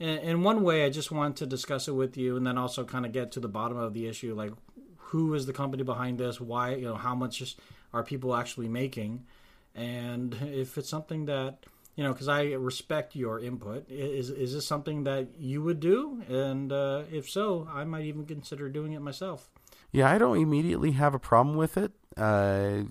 in, 0.00 0.42
one 0.42 0.62
way, 0.62 0.84
I 0.84 0.90
just 0.90 1.12
want 1.12 1.36
to 1.36 1.46
discuss 1.46 1.88
it 1.88 1.92
with 1.92 2.16
you, 2.16 2.36
and 2.36 2.46
then 2.46 2.58
also 2.58 2.84
kind 2.84 3.04
of 3.04 3.12
get 3.12 3.32
to 3.32 3.40
the 3.40 3.48
bottom 3.48 3.76
of 3.76 3.94
the 3.94 4.06
issue, 4.06 4.34
like 4.34 4.52
who 4.96 5.34
is 5.34 5.46
the 5.46 5.52
company 5.52 5.82
behind 5.82 6.18
this? 6.18 6.40
Why, 6.40 6.74
you 6.74 6.84
know, 6.86 6.94
how 6.94 7.14
much 7.14 7.56
are 7.92 8.02
people 8.02 8.34
actually 8.34 8.68
making? 8.68 9.26
And 9.74 10.34
if 10.42 10.78
it's 10.78 10.88
something 10.88 11.26
that 11.26 11.66
you 11.96 12.04
know, 12.04 12.12
because 12.12 12.28
I 12.28 12.52
respect 12.52 13.14
your 13.14 13.40
input, 13.40 13.90
is 13.90 14.30
is 14.30 14.54
this 14.54 14.66
something 14.66 15.04
that 15.04 15.28
you 15.38 15.62
would 15.62 15.80
do? 15.80 16.22
And 16.28 16.72
uh, 16.72 17.02
if 17.12 17.28
so, 17.28 17.68
I 17.70 17.84
might 17.84 18.04
even 18.04 18.24
consider 18.24 18.68
doing 18.68 18.92
it 18.92 19.00
myself. 19.00 19.50
Yeah, 19.92 20.10
I 20.10 20.16
don't 20.16 20.38
immediately 20.38 20.92
have 20.92 21.14
a 21.14 21.18
problem 21.18 21.56
with 21.56 21.76
it. 21.76 21.92
Uh, 22.16 22.84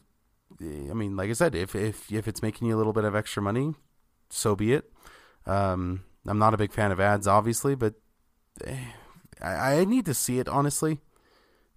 I 0.62 0.94
mean, 0.94 1.16
like 1.16 1.30
I 1.30 1.34
said, 1.34 1.56
if 1.56 1.74
if 1.74 2.12
if 2.12 2.28
it's 2.28 2.42
making 2.42 2.68
you 2.68 2.75
a 2.75 2.78
little 2.78 2.94
bit 2.94 3.06
of 3.06 3.16
extra 3.16 3.42
money, 3.42 3.74
so 4.30 4.56
be 4.56 4.74
it. 4.74 4.92
Um, 5.46 6.04
I'm 6.30 6.40
not 6.40 6.54
a 6.54 6.58
big 6.58 6.72
fan 6.72 6.92
of 6.92 7.00
ads, 7.00 7.28
obviously, 7.28 7.76
but 7.76 7.96
eh, 8.66 8.78
I, 9.42 9.80
I 9.80 9.86
need 9.86 10.06
to 10.06 10.14
see 10.14 10.40
it 10.40 10.48
honestly. 10.48 11.00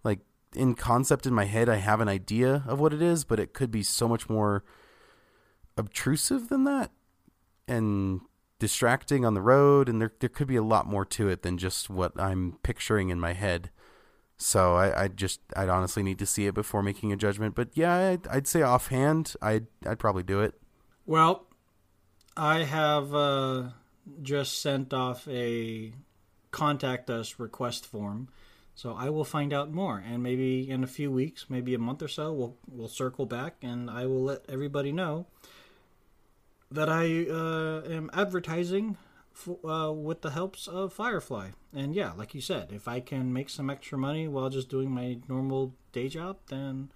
Like 0.04 0.20
in 0.54 0.74
concept 0.74 1.26
in 1.26 1.34
my 1.34 1.44
head, 1.44 1.68
I 1.68 1.76
have 1.76 2.00
an 2.00 2.08
idea 2.08 2.64
of 2.66 2.78
what 2.80 2.92
it 2.92 3.02
is, 3.02 3.24
but 3.24 3.40
it 3.40 3.54
could 3.54 3.70
be 3.70 3.82
so 3.82 4.06
much 4.08 4.28
more 4.28 4.64
obtrusive 5.76 6.48
than 6.48 6.64
that, 6.64 6.90
and 7.66 8.20
distracting 8.58 9.24
on 9.24 9.34
the 9.34 9.42
road, 9.42 9.88
and 9.88 10.00
there 10.00 10.12
there 10.20 10.28
could 10.28 10.48
be 10.48 10.56
a 10.56 10.62
lot 10.62 10.86
more 10.86 11.04
to 11.04 11.28
it 11.28 11.42
than 11.42 11.58
just 11.58 11.90
what 11.90 12.12
I'm 12.20 12.58
picturing 12.62 13.08
in 13.08 13.18
my 13.18 13.32
head. 13.32 13.70
So 14.36 14.74
I, 14.74 15.04
I 15.04 15.08
just 15.08 15.40
I'd 15.56 15.68
honestly 15.68 16.02
need 16.02 16.18
to 16.18 16.26
see 16.26 16.46
it 16.46 16.54
before 16.54 16.82
making 16.82 17.12
a 17.12 17.16
judgment. 17.16 17.54
But 17.54 17.70
yeah, 17.74 18.10
I'd, 18.10 18.26
I'd 18.28 18.46
say 18.46 18.62
offhand, 18.62 19.34
I'd 19.40 19.66
I'd 19.86 19.98
probably 19.98 20.24
do 20.24 20.40
it. 20.40 20.54
Well, 21.06 21.46
I 22.36 22.64
have 22.64 23.14
uh, 23.14 23.70
just 24.22 24.60
sent 24.60 24.92
off 24.92 25.26
a 25.28 25.92
contact 26.50 27.08
us 27.08 27.38
request 27.38 27.86
form, 27.86 28.28
so 28.74 28.94
I 28.94 29.10
will 29.10 29.24
find 29.24 29.52
out 29.52 29.72
more. 29.72 30.02
And 30.06 30.22
maybe 30.22 30.68
in 30.68 30.84
a 30.84 30.86
few 30.86 31.10
weeks, 31.10 31.46
maybe 31.48 31.74
a 31.74 31.78
month 31.78 32.02
or 32.02 32.08
so, 32.08 32.32
we'll 32.32 32.56
we'll 32.68 32.88
circle 32.88 33.26
back, 33.26 33.56
and 33.62 33.90
I 33.90 34.06
will 34.06 34.22
let 34.22 34.44
everybody 34.48 34.92
know 34.92 35.26
that 36.70 36.88
I 36.88 37.26
uh, 37.28 37.82
am 37.88 38.10
advertising 38.12 38.96
uh, 39.64 39.92
with 39.92 40.22
the 40.22 40.30
helps 40.30 40.66
of 40.66 40.92
Firefly. 40.92 41.50
And 41.74 41.94
yeah, 41.94 42.12
like 42.12 42.34
you 42.34 42.40
said, 42.40 42.70
if 42.72 42.88
I 42.88 43.00
can 43.00 43.32
make 43.32 43.48
some 43.48 43.70
extra 43.70 43.98
money 43.98 44.28
while 44.28 44.50
just 44.50 44.68
doing 44.68 44.90
my 44.90 45.18
normal 45.28 45.74
day 45.92 46.08
job, 46.08 46.38
then 46.48 46.90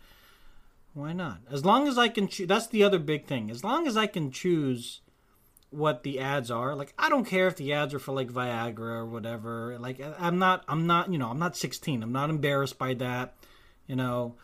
why 0.95 1.13
not? 1.13 1.41
As 1.51 1.65
long 1.65 1.89
as 1.89 1.99
I 1.99 2.09
can 2.09 2.29
choose, 2.29 2.49
that's 2.49 2.69
the 2.69 2.83
other 2.83 2.99
big 2.99 3.27
thing. 3.27 3.51
As 3.51 3.63
long 3.63 3.87
as 3.87 3.97
I 3.97 4.07
can 4.07 4.31
choose 4.31 5.01
what 5.71 6.03
the 6.03 6.21
ads 6.21 6.51
are, 6.51 6.75
like 6.75 6.95
I 6.99 7.09
don't 7.09 7.25
care 7.25 7.49
if 7.49 7.57
the 7.57 7.73
ads 7.73 7.93
are 7.95 7.99
for 7.99 8.13
like 8.13 8.29
Viagra 8.29 8.79
or 8.79 9.07
whatever. 9.07 9.77
Like 9.79 10.01
I'm 10.19 10.39
not, 10.39 10.65
I'm 10.69 10.87
not, 10.87 11.13
you 11.13 11.19
know, 11.19 11.29
I'm 11.29 11.39
not 11.39 11.57
16. 11.57 12.03
I'm 12.03 12.13
not 12.13 12.31
embarrassed 12.31 12.79
by 12.79 12.95
that. 12.95 13.35
You 13.87 13.97
know, 13.97 14.35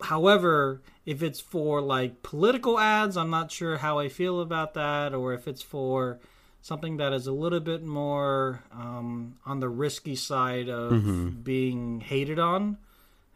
however, 0.00 0.82
if 1.06 1.22
it's 1.22 1.40
for 1.40 1.80
like 1.80 2.22
political 2.22 2.78
ads, 2.78 3.16
I'm 3.16 3.30
not 3.30 3.52
sure 3.52 3.78
how 3.78 3.98
I 3.98 4.08
feel 4.08 4.40
about 4.40 4.74
that, 4.74 5.14
or 5.14 5.32
if 5.32 5.46
it's 5.46 5.62
for 5.62 6.18
something 6.60 6.96
that 6.96 7.12
is 7.12 7.26
a 7.26 7.32
little 7.32 7.60
bit 7.60 7.84
more 7.84 8.62
um, 8.72 9.36
on 9.44 9.60
the 9.60 9.68
risky 9.68 10.16
side 10.16 10.68
of 10.68 10.92
mm-hmm. 10.92 11.28
being 11.42 12.00
hated 12.00 12.38
on. 12.38 12.78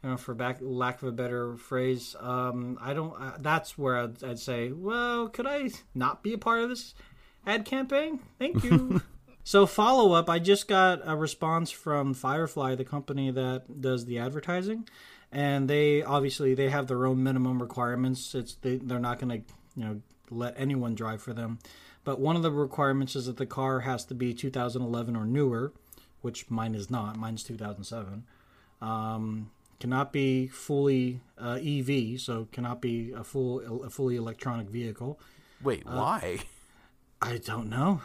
You 0.02 0.10
know, 0.10 0.16
for 0.16 0.34
back, 0.34 0.58
lack 0.60 1.02
of 1.02 1.08
a 1.08 1.12
better 1.12 1.56
phrase, 1.56 2.14
um, 2.20 2.78
I 2.80 2.94
don't. 2.94 3.20
Uh, 3.20 3.32
that's 3.40 3.76
where 3.76 3.96
I'd, 3.96 4.22
I'd, 4.22 4.38
say, 4.38 4.70
well, 4.70 5.28
could 5.28 5.46
I 5.46 5.70
not 5.94 6.22
be 6.22 6.32
a 6.32 6.38
part 6.38 6.60
of 6.60 6.68
this 6.68 6.94
ad 7.44 7.64
campaign? 7.64 8.20
Thank 8.38 8.62
you. 8.62 9.02
so 9.44 9.66
follow 9.66 10.12
up, 10.12 10.30
I 10.30 10.38
just 10.38 10.68
got 10.68 11.00
a 11.04 11.16
response 11.16 11.72
from 11.72 12.14
Firefly, 12.14 12.76
the 12.76 12.84
company 12.84 13.32
that 13.32 13.80
does 13.80 14.04
the 14.04 14.18
advertising, 14.18 14.88
and 15.32 15.68
they 15.68 16.02
obviously 16.02 16.54
they 16.54 16.68
have 16.68 16.86
their 16.86 17.04
own 17.04 17.22
minimum 17.24 17.60
requirements. 17.60 18.36
It's 18.36 18.54
they, 18.54 18.76
they're 18.76 19.00
not 19.00 19.18
going 19.18 19.42
to 19.42 19.54
you 19.74 19.84
know 19.84 20.00
let 20.30 20.54
anyone 20.56 20.94
drive 20.94 21.22
for 21.22 21.32
them. 21.32 21.58
But 22.04 22.20
one 22.20 22.36
of 22.36 22.42
the 22.42 22.50
requirements 22.50 23.16
is 23.16 23.26
that 23.26 23.36
the 23.36 23.46
car 23.46 23.80
has 23.80 24.04
to 24.06 24.14
be 24.14 24.32
2011 24.32 25.16
or 25.16 25.26
newer, 25.26 25.72
which 26.22 26.50
mine 26.50 26.74
is 26.74 26.90
not. 26.90 27.16
Mine's 27.16 27.42
2007. 27.42 28.24
Um, 28.80 29.50
cannot 29.80 30.12
be 30.12 30.48
fully 30.48 31.20
uh, 31.38 31.58
EV, 31.62 32.20
so 32.20 32.48
cannot 32.52 32.80
be 32.80 33.12
a 33.12 33.24
full 33.24 33.82
a 33.84 33.90
fully 33.90 34.16
electronic 34.16 34.68
vehicle. 34.68 35.18
Wait, 35.62 35.84
uh, 35.86 35.96
why? 35.96 36.38
I 37.20 37.38
don't 37.38 37.68
know. 37.68 38.02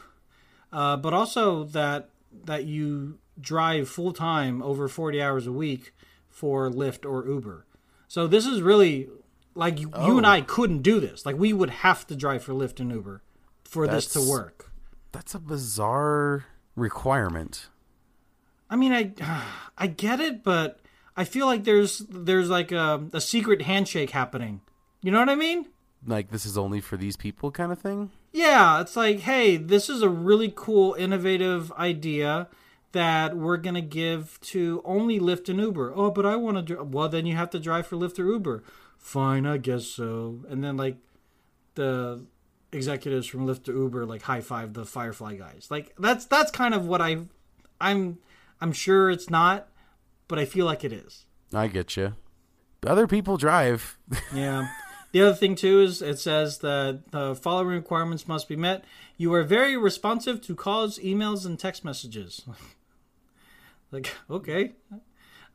Uh, 0.72 0.98
but 0.98 1.14
also 1.14 1.64
that 1.66 2.10
that 2.46 2.66
you 2.66 3.20
drive 3.40 3.88
full 3.90 4.14
time 4.14 4.62
over 4.62 4.88
40 4.88 5.22
hours 5.22 5.48
a 5.48 5.52
week 5.52 5.94
for 6.30 6.70
Lyft 6.70 7.10
or 7.10 7.28
Uber. 7.28 7.66
So 8.08 8.28
this 8.28 8.46
is 8.46 8.62
really 8.62 9.10
like 9.56 9.80
you, 9.80 9.92
oh. 9.94 10.08
you 10.08 10.18
and 10.18 10.26
oh. 10.26 10.30
I 10.30 10.42
couldn't 10.42 10.82
do 10.82 11.00
this. 11.00 11.26
Like 11.26 11.38
we 11.38 11.54
would 11.54 11.70
have 11.70 12.08
to 12.08 12.16
drive 12.16 12.44
for 12.44 12.54
Lyft 12.54 12.80
and 12.80 12.92
Uber 12.92 13.22
for 13.64 13.88
that's, 13.88 14.14
this 14.14 14.24
to 14.24 14.30
work. 14.30 14.72
That's 15.12 15.36
a 15.36 15.40
bizarre 15.40 16.46
requirement. 16.76 17.68
I 18.70 18.76
mean, 18.76 18.92
I 18.94 19.12
I 19.78 19.88
get 19.88 20.20
it, 20.20 20.44
but 20.44 20.80
I 21.16 21.24
feel 21.24 21.46
like 21.46 21.64
there's 21.64 22.00
there's 22.10 22.50
like 22.50 22.72
a, 22.72 23.08
a 23.14 23.22
secret 23.22 23.64
handshake 23.64 24.12
happening. 24.12 24.62
You 25.02 25.12
know 25.12 25.20
what 25.20 25.30
I 25.30 25.36
mean? 25.36 25.68
Like 26.06 26.32
this 26.32 26.46
is 26.46 26.58
only 26.58 26.82
for 26.82 26.98
these 26.98 27.16
people, 27.16 27.52
kind 27.52 27.72
of 27.72 27.80
thing. 27.80 28.12
Yeah, 28.32 28.82
it's 28.82 28.96
like, 28.96 29.20
hey, 29.20 29.58
this 29.58 29.90
is 29.90 30.02
a 30.02 30.10
really 30.10 30.52
cool, 30.56 30.96
innovative 30.96 31.72
idea 31.74 32.48
that 32.94 33.38
we're 33.38 33.58
gonna 33.58 33.82
give 33.82 34.40
to 34.42 34.82
only 34.86 35.20
Lyft 35.20 35.50
and 35.50 35.60
Uber. 35.60 35.94
Oh, 35.96 36.12
but 36.12 36.26
I 36.26 36.36
want 36.36 36.68
to. 36.68 36.84
Well, 36.84 37.10
then 37.10 37.26
you 37.26 37.36
have 37.36 37.50
to 37.52 37.60
drive 37.60 37.88
for 37.88 37.96
Lyft 37.96 38.20
or 38.20 38.26
Uber. 38.26 38.64
Fine, 38.98 39.46
I 39.46 39.58
guess 39.58 39.86
so. 39.86 40.44
And 40.50 40.64
then 40.64 40.78
like 40.78 40.98
the 41.76 42.26
executives 42.72 43.28
from 43.28 43.46
Lyft 43.46 43.70
or 43.70 43.74
Uber 43.74 44.06
like 44.06 44.24
high 44.24 44.42
five 44.42 44.74
the 44.74 44.86
Firefly 44.86 45.36
guys. 45.36 45.68
Like 45.70 45.94
that's 46.00 46.26
that's 46.26 46.52
kind 46.52 46.74
of 46.74 46.86
what 46.86 47.02
I 47.02 47.26
I'm 47.80 48.20
I'm 48.62 48.72
sure 48.72 49.10
it's 49.10 49.30
not, 49.30 49.68
but 50.28 50.40
I 50.40 50.46
feel 50.46 50.66
like 50.66 50.84
it 50.84 50.94
is. 50.94 51.26
I 51.54 51.68
get 51.68 51.96
you. 51.96 52.16
Other 52.86 53.08
people 53.08 53.38
drive. 53.38 53.98
yeah. 54.34 54.68
The 55.12 55.22
other 55.22 55.36
thing 55.36 55.56
too 55.56 55.82
is 55.82 56.02
it 56.02 56.20
says 56.20 56.60
that 56.60 57.12
the 57.12 57.36
following 57.36 57.68
requirements 57.68 58.28
must 58.28 58.50
be 58.50 58.56
met. 58.56 58.84
You 59.16 59.34
are 59.36 59.44
very 59.44 59.78
responsive 59.78 60.42
to 60.42 60.56
calls, 60.56 60.98
emails, 61.00 61.46
and 61.46 61.58
text 61.58 61.86
messages. 61.86 62.42
like 63.92 64.12
okay, 64.30 64.74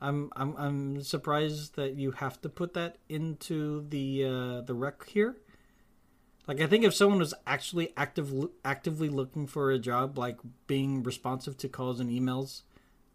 I'm 0.00 0.30
I'm 0.37 0.54
I'm 0.56 1.02
surprised 1.02 1.75
that 1.75 1.96
you 1.96 2.12
have 2.12 2.40
to 2.42 2.48
put 2.48 2.75
that 2.75 2.98
into 3.08 3.84
the 3.88 4.25
uh, 4.25 4.60
the 4.60 4.75
rec 4.75 5.06
here. 5.08 5.37
Like 6.46 6.60
I 6.60 6.66
think 6.66 6.84
if 6.84 6.94
someone 6.94 7.18
was 7.18 7.34
actually 7.46 7.92
active 7.96 8.32
actively 8.64 9.08
looking 9.08 9.48
for 9.48 9.72
a 9.72 9.78
job, 9.78 10.16
like 10.16 10.38
being 10.68 11.02
responsive 11.02 11.56
to 11.58 11.68
calls 11.68 11.98
and 11.98 12.10
emails 12.10 12.62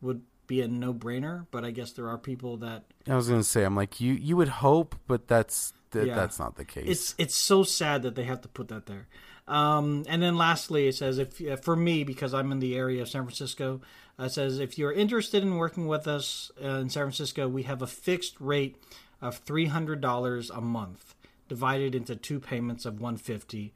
would 0.01 0.23
be 0.47 0.61
a 0.61 0.67
no 0.67 0.93
brainer. 0.93 1.47
But 1.51 1.65
I 1.65 1.71
guess 1.71 1.91
there 1.91 2.09
are 2.09 2.17
people 2.17 2.57
that 2.57 2.83
I 3.07 3.15
was 3.15 3.29
gonna 3.29 3.43
say 3.43 3.63
I'm 3.63 3.75
like 3.75 3.99
you 3.99 4.13
you 4.13 4.37
would 4.37 4.49
hope, 4.49 4.95
but 5.07 5.27
that's 5.27 5.73
that, 5.91 6.07
yeah. 6.07 6.15
that's 6.15 6.39
not 6.39 6.55
the 6.55 6.65
case. 6.65 6.85
It's 6.87 7.15
it's 7.17 7.35
so 7.35 7.63
sad 7.63 8.03
that 8.03 8.15
they 8.15 8.23
have 8.23 8.41
to 8.41 8.47
put 8.47 8.67
that 8.69 8.85
there. 8.85 9.07
Um, 9.47 10.05
and 10.07 10.21
then 10.21 10.37
lastly, 10.37 10.87
it 10.87 10.95
says 10.95 11.17
if 11.17 11.63
for 11.63 11.75
me 11.75 12.03
because 12.03 12.33
I'm 12.33 12.51
in 12.51 12.59
the 12.59 12.75
area 12.75 13.01
of 13.01 13.09
San 13.09 13.23
Francisco, 13.23 13.81
uh, 14.19 14.23
it 14.23 14.31
says 14.31 14.59
if 14.59 14.77
you're 14.77 14.93
interested 14.93 15.43
in 15.43 15.55
working 15.55 15.87
with 15.87 16.07
us 16.07 16.51
uh, 16.63 16.67
in 16.67 16.89
San 16.89 17.03
Francisco, 17.03 17.47
we 17.47 17.63
have 17.63 17.81
a 17.81 17.87
fixed 17.87 18.39
rate 18.39 18.77
of 19.21 19.37
three 19.37 19.65
hundred 19.65 20.01
dollars 20.01 20.49
a 20.49 20.61
month 20.61 21.15
divided 21.47 21.93
into 21.93 22.15
two 22.15 22.39
payments 22.39 22.85
of 22.85 22.95
150 22.95 23.73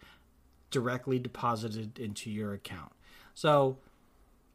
directly 0.72 1.20
deposited 1.20 2.00
into 2.00 2.32
your 2.32 2.54
account. 2.54 2.92
So 3.34 3.78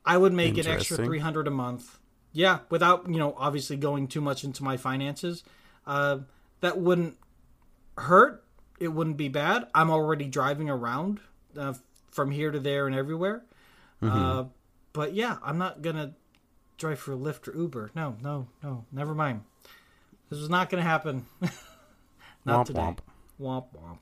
I 0.04 0.16
would 0.16 0.32
make 0.32 0.58
an 0.58 0.66
extra 0.66 0.96
300 0.96 1.46
a 1.46 1.50
month. 1.50 1.98
Yeah, 2.32 2.60
without, 2.70 3.08
you 3.08 3.18
know, 3.18 3.34
obviously 3.36 3.76
going 3.76 4.08
too 4.08 4.20
much 4.20 4.44
into 4.44 4.64
my 4.64 4.76
finances. 4.76 5.44
Uh, 5.86 6.20
that 6.60 6.78
wouldn't 6.78 7.16
hurt. 7.98 8.44
It 8.80 8.88
wouldn't 8.88 9.16
be 9.16 9.28
bad. 9.28 9.66
I'm 9.74 9.90
already 9.90 10.26
driving 10.26 10.70
around 10.70 11.20
uh, 11.58 11.74
from 12.10 12.30
here 12.30 12.50
to 12.50 12.58
there 12.58 12.86
and 12.86 12.96
everywhere. 12.96 13.44
Mm-hmm. 14.02 14.16
Uh, 14.16 14.44
but 14.92 15.14
yeah, 15.14 15.36
I'm 15.42 15.58
not 15.58 15.82
going 15.82 15.96
to 15.96 16.14
drive 16.78 16.98
for 16.98 17.14
Lyft 17.14 17.48
or 17.48 17.56
Uber. 17.56 17.90
No, 17.94 18.16
no, 18.22 18.48
no. 18.62 18.84
Never 18.90 19.14
mind. 19.14 19.42
This 20.30 20.38
is 20.38 20.48
not 20.48 20.70
going 20.70 20.82
to 20.82 20.88
happen. 20.88 21.26
Not 22.44 22.60
womp, 22.60 22.66
today. 22.66 22.80
Womp. 22.80 22.98
womp 23.40 23.66
womp. 23.76 23.98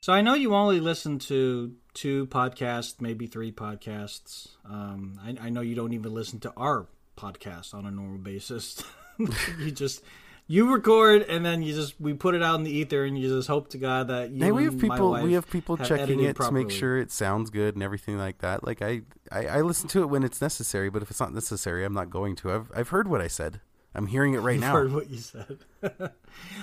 So 0.00 0.12
I 0.12 0.20
know 0.20 0.34
you 0.34 0.54
only 0.54 0.78
listen 0.78 1.18
to 1.20 1.74
two 1.98 2.26
podcasts, 2.28 3.00
maybe 3.00 3.26
three 3.26 3.50
podcasts. 3.50 4.48
Um, 4.64 5.18
I, 5.20 5.46
I 5.46 5.50
know 5.50 5.62
you 5.62 5.74
don't 5.74 5.92
even 5.92 6.14
listen 6.14 6.38
to 6.40 6.52
our 6.56 6.86
podcast 7.16 7.74
on 7.74 7.86
a 7.86 7.90
normal 7.90 8.18
basis. 8.18 8.82
you 9.58 9.72
just 9.72 10.02
you 10.46 10.72
record 10.72 11.22
and 11.22 11.44
then 11.44 11.60
you 11.60 11.74
just 11.74 12.00
we 12.00 12.14
put 12.14 12.36
it 12.36 12.42
out 12.42 12.54
in 12.54 12.62
the 12.62 12.70
ether 12.70 13.04
and 13.04 13.18
you 13.18 13.28
just 13.28 13.48
hope 13.48 13.70
to 13.70 13.78
God 13.78 14.08
that 14.08 14.30
you. 14.30 14.44
Hey, 14.44 14.52
we 14.52 14.64
have 14.64 14.78
people. 14.78 15.10
We 15.20 15.32
have 15.32 15.50
people 15.50 15.76
have 15.76 15.88
checking 15.88 16.20
it 16.20 16.36
properly. 16.36 16.62
to 16.62 16.68
make 16.68 16.76
sure 16.76 16.98
it 16.98 17.10
sounds 17.10 17.50
good 17.50 17.74
and 17.74 17.82
everything 17.82 18.16
like 18.16 18.38
that. 18.38 18.64
Like 18.64 18.80
I, 18.80 19.02
I, 19.32 19.46
I 19.46 19.60
listen 19.62 19.88
to 19.88 20.02
it 20.02 20.06
when 20.06 20.22
it's 20.22 20.40
necessary, 20.40 20.90
but 20.90 21.02
if 21.02 21.10
it's 21.10 21.20
not 21.20 21.34
necessary, 21.34 21.84
I'm 21.84 21.94
not 21.94 22.10
going 22.10 22.36
to. 22.36 22.52
I've 22.52 22.70
I've 22.74 22.88
heard 22.90 23.08
what 23.08 23.20
I 23.20 23.26
said. 23.26 23.60
I'm 23.94 24.06
hearing 24.06 24.34
it 24.34 24.38
right 24.38 24.52
You've 24.54 24.60
now. 24.62 24.72
Heard 24.72 24.92
what 24.92 25.10
you 25.10 25.18
said. 25.18 25.58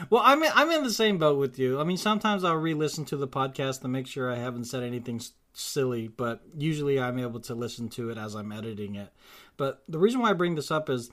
well, 0.10 0.22
I'm 0.24 0.44
in, 0.44 0.52
I'm 0.54 0.72
in 0.72 0.84
the 0.84 0.92
same 0.92 1.18
boat 1.18 1.38
with 1.38 1.58
you. 1.60 1.80
I 1.80 1.84
mean, 1.84 1.98
sometimes 1.98 2.44
I'll 2.44 2.56
re-listen 2.56 3.06
to 3.06 3.18
the 3.18 3.28
podcast 3.28 3.82
to 3.82 3.88
make 3.88 4.08
sure 4.08 4.32
I 4.32 4.38
haven't 4.38 4.66
said 4.66 4.84
anything 4.84 5.22
silly, 5.54 6.08
but 6.08 6.42
usually 6.58 7.00
I'm 7.00 7.20
able 7.20 7.40
to 7.42 7.56
listen 7.56 7.90
to 7.90 8.10
it 8.10 8.18
as 8.18 8.36
I'm 8.36 8.52
editing 8.52 8.96
it. 8.96 9.12
But 9.58 9.84
the 9.88 10.00
reason 10.00 10.22
why 10.22 10.30
I 10.32 10.34
bring 10.34 10.56
this 10.56 10.72
up 10.72 10.90
is 10.90 11.10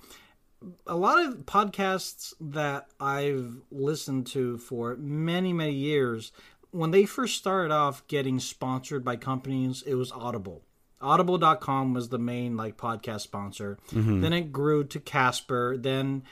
a 0.86 0.96
lot 0.96 1.24
of 1.24 1.38
podcasts 1.40 2.34
that 2.40 2.86
I've 3.00 3.56
listened 3.70 4.26
to 4.28 4.58
for 4.58 4.96
many, 4.96 5.52
many 5.52 5.74
years, 5.74 6.32
when 6.70 6.90
they 6.90 7.04
first 7.04 7.36
started 7.36 7.72
off 7.72 8.06
getting 8.08 8.38
sponsored 8.38 9.04
by 9.04 9.16
companies, 9.16 9.82
it 9.86 9.94
was 9.94 10.12
Audible. 10.12 10.62
Audible.com 11.02 11.94
was 11.94 12.08
the 12.08 12.18
main 12.18 12.56
like 12.56 12.76
podcast 12.76 13.20
sponsor. 13.20 13.78
Mm-hmm. 13.92 14.20
Then 14.20 14.32
it 14.32 14.52
grew 14.52 14.84
to 14.84 15.00
Casper, 15.00 15.76
then 15.76 16.22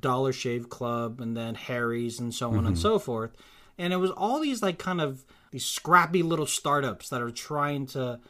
Dollar 0.00 0.32
Shave 0.32 0.68
Club, 0.68 1.20
and 1.20 1.36
then 1.36 1.54
Harry's, 1.54 2.20
and 2.20 2.34
so 2.34 2.50
on 2.50 2.58
mm-hmm. 2.58 2.66
and 2.68 2.78
so 2.78 2.98
forth. 2.98 3.30
And 3.78 3.92
it 3.92 3.96
was 3.96 4.10
all 4.10 4.40
these 4.40 4.62
like 4.62 4.78
kind 4.78 5.00
of 5.00 5.24
these 5.50 5.64
scrappy 5.66 6.22
little 6.22 6.46
startups 6.46 7.08
that 7.08 7.22
are 7.22 7.30
trying 7.30 7.86
to 7.86 8.20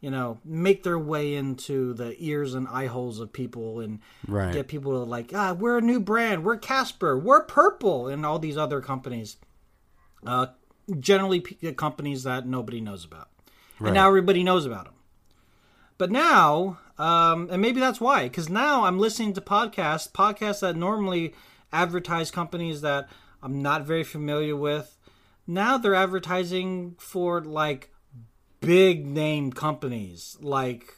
you 0.00 0.10
know, 0.10 0.38
make 0.44 0.84
their 0.84 0.98
way 0.98 1.34
into 1.34 1.92
the 1.92 2.14
ears 2.18 2.54
and 2.54 2.68
eye 2.68 2.86
holes 2.86 3.18
of 3.18 3.32
people 3.32 3.80
and 3.80 3.98
Right. 4.26 4.52
get 4.52 4.68
people 4.68 4.92
to 4.92 4.98
like, 4.98 5.32
ah, 5.34 5.52
we're 5.52 5.78
a 5.78 5.82
new 5.82 5.98
brand, 5.98 6.44
we're 6.44 6.56
Casper, 6.56 7.18
we're 7.18 7.42
Purple, 7.42 8.06
and 8.06 8.24
all 8.24 8.38
these 8.38 8.56
other 8.56 8.80
companies. 8.80 9.38
Uh, 10.24 10.46
generally, 11.00 11.40
p- 11.40 11.72
companies 11.72 12.22
that 12.22 12.46
nobody 12.46 12.80
knows 12.80 13.04
about, 13.04 13.28
Right. 13.80 13.88
and 13.88 13.94
now 13.94 14.06
everybody 14.06 14.44
knows 14.44 14.66
about 14.66 14.84
them. 14.84 14.94
But 15.98 16.12
now, 16.12 16.78
um, 16.96 17.48
and 17.50 17.60
maybe 17.60 17.80
that's 17.80 18.00
why, 18.00 18.24
because 18.24 18.48
now 18.48 18.84
I'm 18.84 18.98
listening 18.98 19.32
to 19.34 19.40
podcasts, 19.40 20.10
podcasts 20.10 20.60
that 20.60 20.76
normally 20.76 21.34
advertise 21.72 22.30
companies 22.30 22.80
that 22.80 23.08
I'm 23.42 23.60
not 23.60 23.84
very 23.84 24.04
familiar 24.04 24.56
with. 24.56 24.96
Now 25.46 25.76
they're 25.76 25.94
advertising 25.94 26.94
for 26.98 27.40
like 27.40 27.90
big 28.60 29.06
name 29.06 29.52
companies, 29.52 30.36
like 30.40 30.94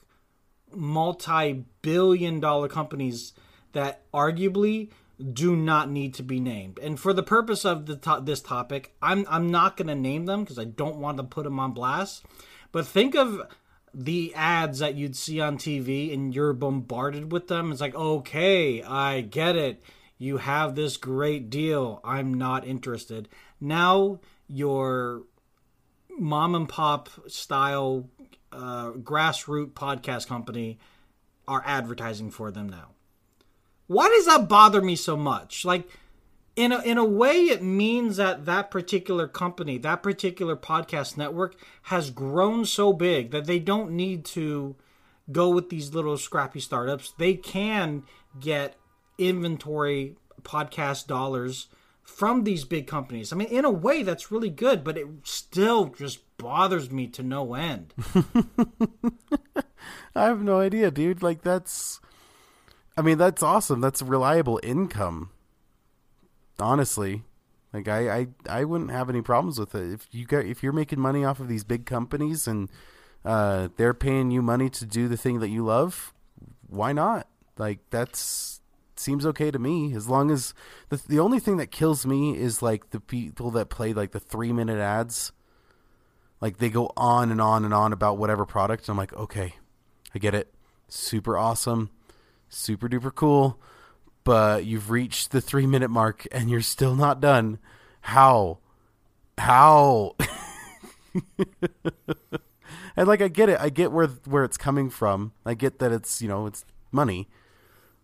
multi 0.75 1.65
billion 1.83 2.41
dollar 2.41 2.69
companies 2.69 3.33
that 3.73 4.03
arguably 4.13 4.91
do 5.33 5.55
not 5.55 5.91
need 5.91 6.15
to 6.15 6.23
be 6.23 6.41
named. 6.41 6.79
And 6.79 6.99
for 6.99 7.13
the 7.13 7.23
purpose 7.23 7.65
of 7.65 7.87
the 7.87 7.97
to- 7.97 8.23
this 8.23 8.41
topic, 8.41 8.95
I'm 9.03 9.27
I'm 9.29 9.51
not 9.51 9.77
going 9.77 9.89
to 9.89 9.95
name 9.95 10.27
them 10.27 10.45
because 10.45 10.59
I 10.59 10.65
don't 10.65 10.97
want 10.97 11.19
to 11.19 11.25
put 11.25 11.45
them 11.45 11.59
on 11.59 11.73
blast. 11.73 12.25
But 12.73 12.87
think 12.87 13.15
of 13.15 13.43
the 13.93 14.35
ads 14.35 14.79
that 14.79 14.95
you'd 14.95 15.17
see 15.17 15.41
on 15.41 15.59
TV 15.59 16.13
and 16.13 16.35
you're 16.35 16.53
bombarded 16.53 17.33
with 17.33 17.49
them. 17.49 17.73
It's 17.73 17.81
like, 17.81 17.95
"Okay, 17.95 18.83
I 18.83 19.21
get 19.21 19.57
it. 19.57 19.83
You 20.19 20.39
have 20.39 20.75
this 20.75 20.97
great 20.97 21.51
deal. 21.51 22.01
I'm 22.05 22.35
not 22.35 22.67
interested." 22.67 23.29
Now 23.61 24.21
your 24.49 25.23
mom 26.19 26.55
and 26.55 26.69
pop 26.69 27.09
style 27.29 28.09
uh, 28.53 28.91
grassroots 28.93 29.73
podcast 29.73 30.27
company 30.27 30.79
are 31.47 31.63
advertising 31.65 32.31
for 32.31 32.51
them 32.51 32.69
now. 32.69 32.91
Why 33.87 34.09
does 34.09 34.27
that 34.27 34.49
bother 34.49 34.81
me 34.81 34.95
so 34.95 35.17
much? 35.17 35.65
Like, 35.65 35.89
in 36.61 36.73
a, 36.73 36.81
in 36.81 36.99
a 36.99 37.05
way, 37.05 37.45
it 37.45 37.63
means 37.63 38.19
that 38.19 38.45
that 38.45 38.71
particular 38.71 39.27
company, 39.27 39.79
that 39.79 40.03
particular 40.03 40.57
podcast 40.57 41.17
network 41.17 41.57
has 41.85 42.11
grown 42.11 42.67
so 42.67 42.93
big 42.93 43.31
that 43.31 43.47
they 43.47 43.59
don't 43.59 43.93
need 43.93 44.27
to 44.27 44.77
go 45.33 45.49
with 45.49 45.71
these 45.71 45.95
little 45.95 46.19
scrappy 46.19 46.61
startups. 46.61 47.15
They 47.17 47.33
can 47.33 48.03
get 48.39 48.77
inventory 49.17 50.17
podcast 50.43 51.07
dollars 51.07 51.69
from 52.03 52.45
these 52.45 52.65
big 52.65 52.87
companies. 52.87 53.33
I 53.33 53.37
mean, 53.37 53.49
in 53.49 53.65
a 53.65 53.71
way, 53.71 54.03
that's 54.03 54.31
really 54.31 54.51
good, 54.51 54.85
but 54.85 54.99
it 54.99 55.07
still 55.23 55.87
just 55.87 56.19
bothers 56.37 56.91
me 56.91 57.07
to 57.07 57.23
no 57.23 57.55
end. 57.55 57.95
I 60.15 60.25
have 60.27 60.43
no 60.43 60.61
idea, 60.61 60.91
dude. 60.91 61.23
Like 61.23 61.41
that's 61.41 62.01
I 62.99 63.03
mean, 63.03 63.17
that's 63.17 63.43
awesome. 63.43 63.81
That's 63.81 64.03
reliable 64.03 64.61
income. 64.63 65.31
Honestly. 66.61 67.25
Like 67.73 67.89
I, 67.89 68.11
I, 68.11 68.27
I 68.49 68.65
wouldn't 68.65 68.91
have 68.91 69.09
any 69.09 69.23
problems 69.23 69.59
with 69.59 69.75
it. 69.75 69.93
If 69.93 70.09
you 70.11 70.27
got 70.27 70.45
if 70.45 70.63
you're 70.63 70.73
making 70.73 71.01
money 71.01 71.25
off 71.25 71.41
of 71.41 71.49
these 71.49 71.65
big 71.65 71.87
companies 71.87 72.49
and 72.49 72.69
uh, 73.25 73.69
they're 73.77 73.95
paying 73.95 74.31
you 74.31 74.43
money 74.43 74.69
to 74.71 74.87
do 74.87 75.09
the 75.09 75.17
thing 75.17 75.41
that 75.41 75.51
you 75.51 75.65
love, 75.65 76.13
why 76.67 76.93
not? 76.93 77.29
Like 77.59 77.79
that's 77.91 78.61
seems 78.97 79.25
okay 79.25 79.51
to 79.51 79.59
me 79.59 79.95
as 79.95 80.09
long 80.09 80.31
as 80.31 80.53
the 80.89 81.01
the 81.09 81.19
only 81.21 81.39
thing 81.39 81.59
that 81.59 81.71
kills 81.71 82.05
me 82.05 82.37
is 82.37 82.61
like 82.61 82.91
the 82.91 83.01
people 83.01 83.51
that 83.53 83.71
play 83.71 83.93
like 83.93 84.11
the 84.11 84.21
3 84.21 84.53
minute 84.53 84.79
ads. 84.79 85.33
Like 86.41 86.57
they 86.57 86.71
go 86.71 86.91
on 86.97 87.31
and 87.31 87.41
on 87.41 87.65
and 87.65 87.75
on 87.75 87.93
about 87.93 88.19
whatever 88.19 88.45
product 88.47 88.89
I'm 88.89 88.97
like, 88.97 89.13
"Okay, 89.13 89.55
I 90.15 90.19
get 90.19 90.35
it. 90.35 90.53
Super 90.89 91.39
awesome. 91.39 91.91
Super 92.49 92.89
duper 92.89 93.15
cool. 93.15 93.61
But 94.25 94.65
you've 94.67 94.91
reached 94.91 95.31
the 95.31 95.41
three 95.41 95.67
minute 95.67 95.91
mark 95.91 96.27
and 96.31 96.51
you're 96.51 96.61
still 96.61 96.95
not 96.95 97.21
done. 97.21 97.59
How? 98.03 98.59
How? 99.39 100.17
and 102.97 103.09
like 103.09 103.23
I 103.23 103.29
get 103.29 103.49
it. 103.49 103.59
I 103.61 103.71
get 103.71 103.93
where 103.93 104.07
where 104.07 104.45
it's 104.45 104.57
coming 104.57 104.91
from. 104.91 105.33
I 105.45 105.55
get 105.55 105.79
that 105.79 105.93
it's, 105.93 106.21
you 106.21 106.29
know, 106.29 106.47
it's 106.47 106.65
money. 106.93 107.29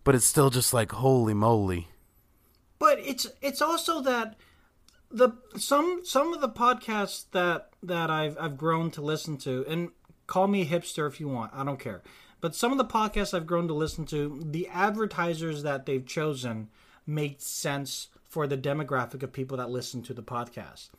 But 0.03 0.15
it's 0.15 0.25
still 0.25 0.49
just 0.49 0.73
like 0.73 0.91
holy 0.93 1.33
moly. 1.33 1.87
but 2.79 2.99
it's 2.99 3.27
it's 3.41 3.61
also 3.61 4.01
that 4.01 4.35
the 5.11 5.29
some 5.55 6.01
some 6.03 6.33
of 6.33 6.41
the 6.41 6.49
podcasts 6.49 7.25
that 7.31 7.69
that 7.83 8.09
I've 8.09 8.37
I've 8.39 8.57
grown 8.57 8.91
to 8.91 9.01
listen 9.01 9.37
to 9.39 9.65
and 9.67 9.89
call 10.25 10.47
me 10.47 10.61
a 10.61 10.65
hipster 10.65 11.07
if 11.07 11.19
you 11.19 11.27
want 11.27 11.51
I 11.53 11.63
don't 11.63 11.79
care 11.79 12.01
but 12.41 12.55
some 12.55 12.71
of 12.71 12.77
the 12.77 12.85
podcasts 12.85 13.33
I've 13.33 13.47
grown 13.47 13.67
to 13.67 13.73
listen 13.73 14.05
to 14.07 14.41
the 14.43 14.67
advertisers 14.67 15.63
that 15.63 15.85
they've 15.85 16.05
chosen 16.05 16.69
make 17.05 17.37
sense 17.39 18.09
for 18.27 18.47
the 18.47 18.57
demographic 18.57 19.23
of 19.23 19.31
people 19.31 19.57
that 19.57 19.69
listen 19.69 20.01
to 20.03 20.13
the 20.13 20.21
podcast. 20.21 20.89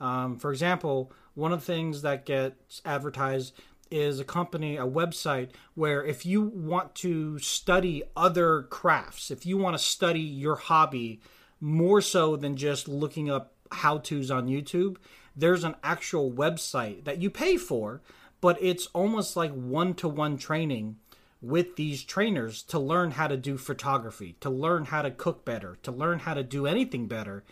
Um, 0.00 0.38
for 0.38 0.50
example, 0.50 1.12
one 1.34 1.52
of 1.52 1.60
the 1.60 1.66
things 1.66 2.02
that 2.02 2.26
gets 2.26 2.82
advertised 2.84 3.54
is 3.90 4.18
a 4.18 4.24
company, 4.24 4.76
a 4.76 4.86
website 4.86 5.50
where 5.74 6.04
if 6.04 6.26
you 6.26 6.42
want 6.42 6.94
to 6.96 7.38
study 7.38 8.02
other 8.16 8.62
crafts, 8.62 9.30
if 9.30 9.46
you 9.46 9.56
want 9.56 9.76
to 9.76 9.82
study 9.82 10.20
your 10.20 10.56
hobby 10.56 11.20
more 11.60 12.00
so 12.00 12.36
than 12.36 12.56
just 12.56 12.88
looking 12.88 13.30
up 13.30 13.52
how 13.70 13.98
to's 13.98 14.30
on 14.30 14.48
YouTube, 14.48 14.96
there's 15.36 15.64
an 15.64 15.76
actual 15.82 16.30
website 16.30 17.04
that 17.04 17.20
you 17.20 17.30
pay 17.30 17.56
for, 17.56 18.00
but 18.44 18.58
it's 18.60 18.88
almost 18.92 19.36
like 19.38 19.54
one 19.54 19.94
to 19.94 20.06
one 20.06 20.36
training 20.36 20.96
with 21.40 21.76
these 21.76 22.04
trainers 22.04 22.62
to 22.62 22.78
learn 22.78 23.12
how 23.12 23.26
to 23.26 23.38
do 23.38 23.56
photography, 23.56 24.36
to 24.38 24.50
learn 24.50 24.84
how 24.84 25.00
to 25.00 25.10
cook 25.10 25.46
better, 25.46 25.78
to 25.82 25.90
learn 25.90 26.18
how 26.18 26.34
to 26.34 26.42
do 26.42 26.66
anything 26.66 27.06
better. 27.06 27.42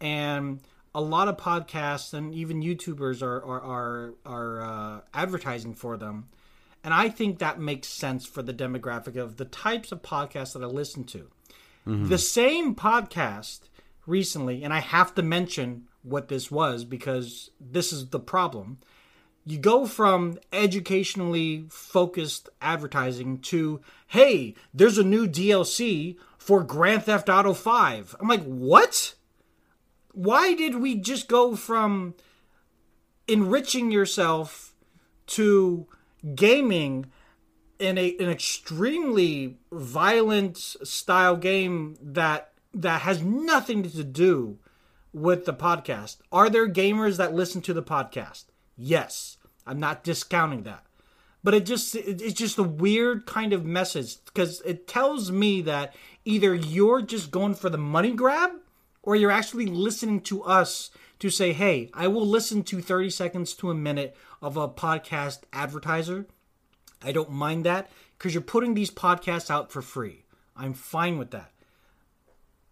And 0.00 0.60
a 0.94 1.02
lot 1.02 1.28
of 1.28 1.36
podcasts 1.36 2.14
and 2.14 2.34
even 2.34 2.62
YouTubers 2.62 3.20
are 3.20 3.44
are 3.44 3.60
are, 3.60 4.14
are 4.24 4.62
uh, 4.62 5.00
advertising 5.12 5.74
for 5.74 5.98
them, 5.98 6.30
and 6.82 6.94
I 6.94 7.10
think 7.10 7.40
that 7.40 7.60
makes 7.60 7.88
sense 7.88 8.24
for 8.24 8.40
the 8.40 8.54
demographic 8.54 9.16
of 9.16 9.36
the 9.36 9.44
types 9.44 9.92
of 9.92 10.00
podcasts 10.00 10.54
that 10.54 10.62
I 10.62 10.66
listen 10.66 11.04
to. 11.04 11.28
The 11.84 12.16
same 12.16 12.74
podcast 12.74 13.68
recently, 14.06 14.64
and 14.64 14.72
I 14.72 14.80
have 14.80 15.14
to 15.16 15.22
mention 15.22 15.88
what 16.02 16.28
this 16.28 16.50
was 16.50 16.86
because 16.86 17.50
this 17.60 17.92
is 17.92 18.08
the 18.08 18.20
problem. 18.20 18.78
You 19.48 19.58
go 19.58 19.86
from 19.86 20.38
educationally 20.52 21.64
focused 21.70 22.50
advertising 22.60 23.38
to, 23.38 23.80
hey, 24.08 24.54
there's 24.74 24.98
a 24.98 25.04
new 25.04 25.26
DLC 25.26 26.16
for 26.36 26.62
Grand 26.62 27.04
Theft 27.04 27.28
Auto 27.28 27.54
5. 27.54 28.16
I'm 28.20 28.28
like, 28.28 28.44
what? 28.44 29.14
why 30.18 30.52
did 30.52 30.74
we 30.74 30.96
just 30.96 31.28
go 31.28 31.54
from 31.54 32.12
enriching 33.28 33.92
yourself 33.92 34.74
to 35.26 35.86
gaming 36.34 37.06
in 37.78 37.96
a 37.96 38.16
an 38.18 38.28
extremely 38.28 39.58
violent 39.70 40.56
style 40.56 41.36
game 41.36 41.96
that 42.02 42.50
that 42.74 43.02
has 43.02 43.22
nothing 43.22 43.84
to 43.84 44.02
do 44.02 44.58
with 45.12 45.44
the 45.44 45.54
podcast. 45.54 46.18
Are 46.32 46.50
there 46.50 46.68
gamers 46.68 47.16
that 47.18 47.32
listen 47.32 47.62
to 47.62 47.72
the 47.72 47.82
podcast? 47.82 48.46
Yes. 48.76 49.37
I'm 49.68 49.78
not 49.78 50.02
discounting 50.02 50.62
that. 50.62 50.84
But 51.44 51.54
it 51.54 51.66
just 51.66 51.94
it's 51.94 52.32
just 52.32 52.58
a 52.58 52.64
weird 52.64 53.26
kind 53.26 53.52
of 53.52 53.64
message 53.64 54.16
because 54.24 54.60
it 54.62 54.88
tells 54.88 55.30
me 55.30 55.60
that 55.62 55.94
either 56.24 56.54
you're 56.54 57.02
just 57.02 57.30
going 57.30 57.54
for 57.54 57.70
the 57.70 57.78
money 57.78 58.12
grab 58.12 58.50
or 59.02 59.14
you're 59.14 59.30
actually 59.30 59.66
listening 59.66 60.20
to 60.22 60.42
us 60.42 60.90
to 61.20 61.30
say, 61.30 61.52
"Hey, 61.52 61.90
I 61.94 62.08
will 62.08 62.26
listen 62.26 62.64
to 62.64 62.80
30 62.80 63.10
seconds 63.10 63.54
to 63.54 63.70
a 63.70 63.74
minute 63.74 64.16
of 64.42 64.56
a 64.56 64.68
podcast 64.68 65.40
advertiser." 65.52 66.26
I 67.02 67.12
don't 67.12 67.30
mind 67.30 67.64
that 67.64 67.90
because 68.16 68.34
you're 68.34 68.42
putting 68.42 68.74
these 68.74 68.90
podcasts 68.90 69.50
out 69.50 69.70
for 69.70 69.82
free. 69.82 70.24
I'm 70.56 70.74
fine 70.74 71.18
with 71.18 71.30
that. 71.30 71.52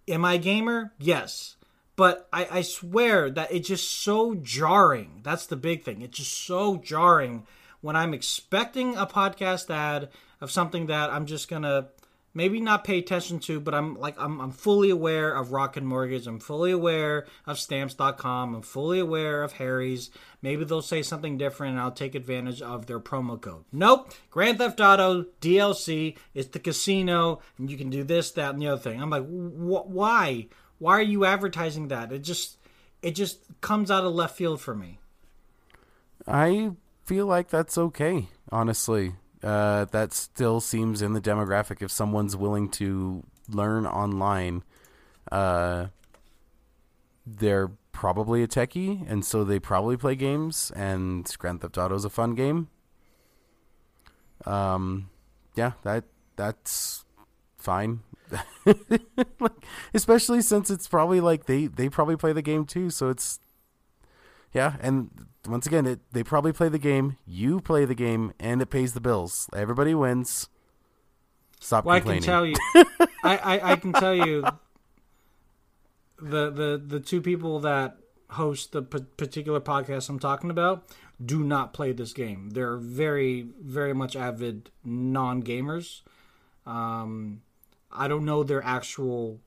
Am 0.08 0.24
I 0.24 0.34
a 0.34 0.38
gamer? 0.38 0.92
Yes. 0.98 1.55
But 1.96 2.28
I, 2.32 2.48
I 2.50 2.62
swear 2.62 3.30
that 3.30 3.50
it's 3.50 3.68
just 3.68 3.90
so 3.90 4.34
jarring. 4.34 5.20
That's 5.22 5.46
the 5.46 5.56
big 5.56 5.82
thing. 5.82 6.02
It's 6.02 6.18
just 6.18 6.44
so 6.46 6.76
jarring 6.76 7.46
when 7.80 7.96
I'm 7.96 8.14
expecting 8.14 8.96
a 8.96 9.06
podcast 9.06 9.70
ad 9.70 10.10
of 10.40 10.50
something 10.50 10.86
that 10.86 11.10
I'm 11.10 11.26
just 11.26 11.48
gonna 11.48 11.88
maybe 12.34 12.60
not 12.60 12.84
pay 12.84 12.98
attention 12.98 13.38
to, 13.40 13.58
but 13.58 13.74
I'm 13.74 13.98
like 13.98 14.14
I'm 14.18 14.40
I'm 14.40 14.50
fully 14.50 14.90
aware 14.90 15.32
of 15.32 15.52
Rocket 15.52 15.82
Mortgage, 15.82 16.26
I'm 16.26 16.38
fully 16.38 16.70
aware 16.70 17.26
of 17.46 17.58
stamps.com, 17.58 18.54
I'm 18.54 18.62
fully 18.62 18.98
aware 18.98 19.42
of 19.42 19.52
Harry's. 19.54 20.10
Maybe 20.42 20.64
they'll 20.64 20.82
say 20.82 21.02
something 21.02 21.38
different 21.38 21.72
and 21.72 21.80
I'll 21.80 21.90
take 21.90 22.14
advantage 22.14 22.60
of 22.60 22.86
their 22.86 23.00
promo 23.00 23.40
code. 23.40 23.64
Nope. 23.72 24.12
Grand 24.30 24.58
Theft 24.58 24.80
Auto 24.80 25.24
DLC 25.40 26.16
is 26.34 26.48
the 26.48 26.58
casino 26.58 27.40
and 27.58 27.70
you 27.70 27.78
can 27.78 27.88
do 27.88 28.04
this, 28.04 28.30
that, 28.32 28.52
and 28.52 28.62
the 28.62 28.68
other 28.68 28.82
thing. 28.82 29.00
I'm 29.00 29.10
like, 29.10 29.24
wh- 29.24 29.88
why? 29.88 30.48
Why 30.78 30.98
are 30.98 31.02
you 31.02 31.24
advertising 31.24 31.88
that? 31.88 32.12
It 32.12 32.20
just 32.20 32.58
it 33.02 33.12
just 33.12 33.40
comes 33.60 33.90
out 33.90 34.04
of 34.04 34.14
left 34.14 34.36
field 34.36 34.60
for 34.60 34.74
me. 34.74 34.98
I 36.26 36.72
feel 37.04 37.26
like 37.26 37.48
that's 37.48 37.78
okay. 37.78 38.28
honestly. 38.50 39.14
Uh, 39.42 39.84
that 39.86 40.12
still 40.12 40.60
seems 40.60 41.02
in 41.02 41.12
the 41.12 41.20
demographic. 41.20 41.82
If 41.82 41.90
someone's 41.90 42.36
willing 42.36 42.68
to 42.70 43.22
learn 43.48 43.86
online, 43.86 44.64
uh, 45.30 45.86
they're 47.24 47.70
probably 47.92 48.42
a 48.42 48.48
techie, 48.48 49.08
and 49.08 49.24
so 49.24 49.44
they 49.44 49.60
probably 49.60 49.96
play 49.96 50.16
games. 50.16 50.72
And 50.74 51.32
Grand 51.38 51.60
Theft 51.60 51.78
Auto 51.78 51.94
is 51.94 52.04
a 52.04 52.10
fun 52.10 52.34
game. 52.34 52.68
Um, 54.44 55.10
yeah, 55.54 55.72
that 55.82 56.04
that's 56.34 57.04
fine. 57.58 58.00
like, 59.40 59.52
especially 59.94 60.42
since 60.42 60.70
it's 60.70 60.88
probably 60.88 61.20
like 61.20 61.46
they 61.46 61.66
they 61.66 61.88
probably 61.88 62.16
play 62.16 62.32
the 62.32 62.42
game 62.42 62.64
too, 62.64 62.90
so 62.90 63.08
it's 63.08 63.38
yeah. 64.52 64.76
And 64.80 65.10
once 65.46 65.66
again, 65.66 65.86
it 65.86 66.00
they 66.12 66.22
probably 66.22 66.52
play 66.52 66.68
the 66.68 66.78
game. 66.78 67.16
You 67.26 67.60
play 67.60 67.84
the 67.84 67.94
game, 67.94 68.32
and 68.38 68.60
it 68.62 68.70
pays 68.70 68.94
the 68.94 69.00
bills. 69.00 69.48
Everybody 69.54 69.94
wins. 69.94 70.48
Stop 71.60 71.84
Well, 71.84 71.96
I 71.96 72.00
can 72.00 72.20
tell 72.20 72.44
you, 72.44 72.54
I, 73.24 73.36
I, 73.38 73.72
I 73.72 73.76
can 73.76 73.92
tell 73.92 74.14
you, 74.14 74.44
the 76.20 76.50
the 76.50 76.82
the 76.84 77.00
two 77.00 77.20
people 77.20 77.60
that 77.60 77.96
host 78.30 78.72
the 78.72 78.82
p- 78.82 79.06
particular 79.16 79.60
podcast 79.60 80.08
I'm 80.08 80.18
talking 80.18 80.50
about 80.50 80.88
do 81.24 81.42
not 81.42 81.72
play 81.72 81.92
this 81.92 82.12
game. 82.12 82.50
They're 82.50 82.76
very 82.76 83.48
very 83.60 83.94
much 83.94 84.16
avid 84.16 84.70
non 84.84 85.42
gamers. 85.42 86.02
Um, 86.66 87.42
I 87.96 88.08
don't 88.08 88.24
know 88.24 88.42
their 88.42 88.62
actual 88.62 89.40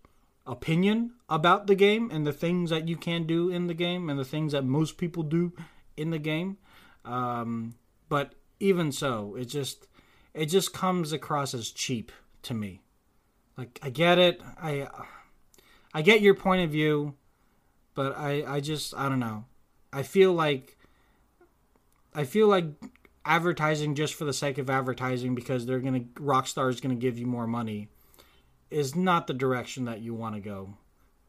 opinion 0.45 1.11
about 1.29 1.67
the 1.67 1.75
game 1.75 2.09
and 2.11 2.25
the 2.25 2.33
things 2.33 2.71
that 2.71 2.87
you 2.87 2.97
can 2.97 3.25
do 3.25 3.49
in 3.49 3.67
the 3.67 3.73
game 3.73 4.09
and 4.09 4.19
the 4.19 4.25
things 4.25 4.51
that 4.51 4.65
most 4.65 4.97
people 4.97 5.23
do 5.23 5.53
in 5.95 6.09
the 6.09 6.19
game. 6.19 6.57
Um, 7.05 7.75
but 8.09 8.33
even 8.59 8.91
so, 8.91 9.35
it 9.35 9.45
just 9.45 9.87
it 10.33 10.47
just 10.47 10.73
comes 10.73 11.13
across 11.13 11.53
as 11.53 11.69
cheap 11.69 12.11
to 12.43 12.53
me. 12.53 12.81
Like 13.57 13.79
I 13.81 13.89
get 13.89 14.17
it, 14.17 14.41
I 14.61 14.87
I 15.93 16.01
get 16.01 16.21
your 16.21 16.35
point 16.35 16.63
of 16.63 16.71
view, 16.71 17.13
but 17.93 18.17
I 18.17 18.43
I 18.45 18.59
just 18.59 18.95
I 18.95 19.07
don't 19.07 19.19
know. 19.19 19.45
I 19.93 20.03
feel 20.03 20.33
like 20.33 20.77
I 22.13 22.23
feel 22.23 22.47
like 22.47 22.65
advertising 23.23 23.95
just 23.95 24.15
for 24.15 24.25
the 24.25 24.33
sake 24.33 24.57
of 24.57 24.69
advertising 24.69 25.35
because 25.35 25.65
they're 25.65 25.79
gonna 25.79 26.01
Rockstar 26.15 26.69
is 26.69 26.81
gonna 26.81 26.95
give 26.95 27.19
you 27.19 27.27
more 27.27 27.47
money 27.47 27.89
is 28.71 28.95
not 28.95 29.27
the 29.27 29.33
direction 29.33 29.85
that 29.85 30.01
you 30.01 30.13
want 30.13 30.35
to 30.35 30.41
go. 30.41 30.75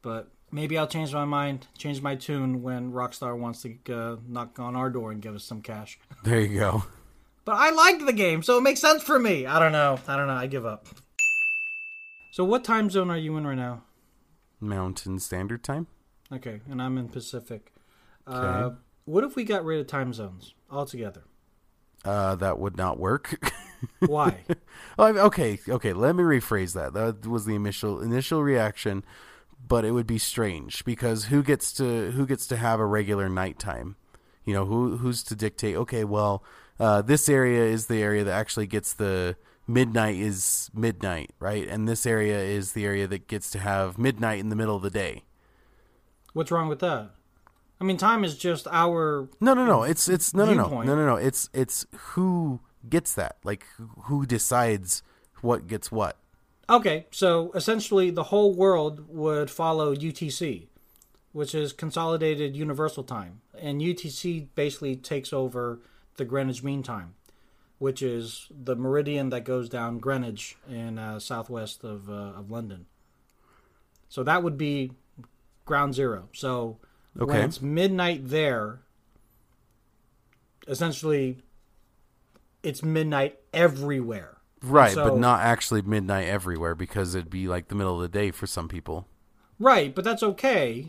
But 0.03 0.31
maybe 0.51 0.77
I'll 0.79 0.87
change 0.87 1.13
my 1.13 1.25
mind, 1.25 1.67
change 1.77 2.01
my 2.03 2.15
tune 2.17 2.63
when 2.63 2.93
Rockstar 2.93 3.39
wants 3.39 3.63
to 3.63 3.77
uh, 3.95 4.17
knock 4.27 4.59
on 4.59 4.77
our 4.77 4.91
door 4.91 5.11
and 5.13 5.21
give 5.23 5.35
us 5.35 5.45
some 5.45 5.61
cash. 5.63 5.99
There 6.25 6.41
you 6.41 6.59
go. 6.59 6.85
But 7.47 7.57
I 7.57 7.71
liked 7.71 8.05
the 8.05 8.13
game, 8.13 8.43
so 8.43 8.59
it 8.59 8.61
makes 8.61 8.81
sense 8.81 9.03
for 9.03 9.19
me. 9.19 9.47
I 9.47 9.59
don't 9.59 9.73
know. 9.73 9.99
I 10.07 10.17
don't 10.17 10.27
know. 10.27 10.35
I 10.35 10.47
give 10.47 10.67
up. 10.67 10.87
So 12.33 12.45
what 12.45 12.63
time 12.65 12.91
zone 12.91 13.11
are 13.11 13.17
you 13.17 13.37
in 13.37 13.47
right 13.47 13.57
now? 13.57 13.83
Mountain 14.61 15.19
Standard 15.19 15.65
Time. 15.65 15.87
Okay, 16.33 16.61
and 16.71 16.81
I'm 16.81 16.97
in 16.99 17.09
Pacific. 17.09 17.73
Uh, 18.27 18.31
Okay. 18.37 18.77
what 19.07 19.25
if 19.25 19.35
we 19.35 19.45
got 19.45 19.65
rid 19.65 19.81
of 19.81 19.87
time 19.87 20.13
zones 20.13 20.55
altogether? 20.71 21.23
Uh, 22.05 22.35
that 22.37 22.59
would 22.59 22.77
not 22.77 22.99
work. 22.99 23.53
Why? 24.01 24.41
I- 24.99 25.11
okay, 25.11 25.59
okay. 25.69 25.93
Let 25.93 26.17
me 26.17 26.23
rephrase 26.23 26.75
that. 26.75 26.93
That 26.93 27.27
was 27.27 27.45
the 27.47 27.55
initial 27.55 28.01
initial 28.01 28.43
reaction, 28.43 29.05
but 29.67 29.85
it 29.85 29.93
would 29.93 30.07
be 30.07 30.19
strange 30.19 30.85
because 30.85 31.27
who 31.27 31.43
gets 31.43 31.73
to 31.75 32.11
who 32.13 32.27
gets 32.27 32.47
to 32.49 32.57
have 32.57 32.81
a 32.81 32.87
regular 32.87 33.29
nighttime? 33.29 33.97
You 34.45 34.55
know, 34.55 34.65
who 34.65 34.97
who's 34.97 35.23
to 35.25 35.35
dictate? 35.35 35.77
Okay, 35.77 36.05
well, 36.05 36.43
uh, 36.79 37.03
this 37.03 37.29
area 37.29 37.65
is 37.65 37.87
the 37.87 38.03
area 38.03 38.25
that 38.25 38.33
actually 38.33 38.67
gets 38.67 38.93
the 38.95 39.37
midnight 39.67 40.17
is 40.17 40.71
midnight, 40.75 41.31
right? 41.39 41.69
And 41.69 41.89
this 41.89 42.05
area 42.07 42.39
is 42.41 42.73
the 42.73 42.85
area 42.85 43.07
that 43.07 43.29
gets 43.29 43.51
to 43.51 43.59
have 43.59 43.99
midnight 43.99 44.41
in 44.41 44.49
the 44.49 44.57
middle 44.57 44.77
of 44.77 44.83
the 44.83 44.91
day. 44.91 45.23
What's 46.33 46.51
wrong 46.51 46.69
with 46.69 46.81
that? 46.81 47.11
I 47.81 47.85
mean, 47.85 47.97
time 47.97 48.25
is 48.25 48.37
just 48.37 48.67
our. 48.71 49.29
No, 49.41 49.55
no, 49.55 49.65
no. 49.65 49.83
It's 49.85 50.09
it's 50.09 50.35
no, 50.35 50.45
no, 50.45 50.55
no, 50.55 50.83
no, 50.83 50.95
no, 50.97 51.07
no. 51.07 51.17
It's 51.17 51.49
it's 51.55 51.87
who 51.97 52.61
gets 52.89 53.15
that. 53.15 53.37
Like 53.45 53.67
who 54.05 54.27
decides 54.27 55.03
what 55.43 55.67
gets 55.67 55.91
what. 55.91 56.17
Okay, 56.69 57.07
so 57.11 57.51
essentially 57.55 58.11
the 58.11 58.25
whole 58.25 58.55
world 58.55 59.07
would 59.09 59.51
follow 59.51 59.95
UTC, 59.95 60.69
which 61.33 61.55
is 61.55 61.73
Consolidated 61.73 62.57
Universal 62.57 63.05
Time. 63.05 63.41
And 63.59 63.81
UTC 63.81 64.47
basically 64.55 64.95
takes 64.97 65.33
over 65.33 65.81
the 66.17 66.25
Greenwich 66.25 66.63
Mean 66.63 66.83
Time, 66.85 67.15
which 67.79 68.03
is 68.03 68.47
the 68.51 68.77
meridian 68.77 69.31
that 69.31 69.45
goes 69.45 69.69
down 69.69 69.99
Greenwich 69.99 70.57
in 70.69 70.99
uh, 70.99 71.19
southwest 71.19 71.83
of, 71.83 72.09
uh, 72.09 72.13
of 72.39 72.51
London. 72.51 72.87
So 74.09 74.23
that 74.23 74.43
would 74.43 74.57
be 74.57 74.93
ground 75.65 75.95
zero. 75.95 76.29
So 76.33 76.79
when 77.15 77.31
Okay. 77.31 77.43
it's 77.45 77.61
midnight 77.61 78.29
there, 78.29 78.81
essentially 80.69 81.43
it's 82.63 82.83
midnight 82.83 83.39
everywhere. 83.53 84.37
Right, 84.63 84.93
So- 84.93 85.05
but 85.05 85.19
not 85.19 85.41
actually 85.41 85.83
midnight 85.83 86.29
everywhere 86.29 86.75
because 86.75 87.15
it'd 87.15 87.31
be 87.31 87.49
like 87.49 87.69
the 87.69 87.75
middle 87.75 87.97
of 87.97 88.03
the 88.03 88.09
day 88.09 88.31
for 88.31 88.47
some 88.47 88.69
people. 88.69 89.09
Right, 89.59 89.95
but 89.95 90.05
that's 90.05 90.23
okay 90.23 90.87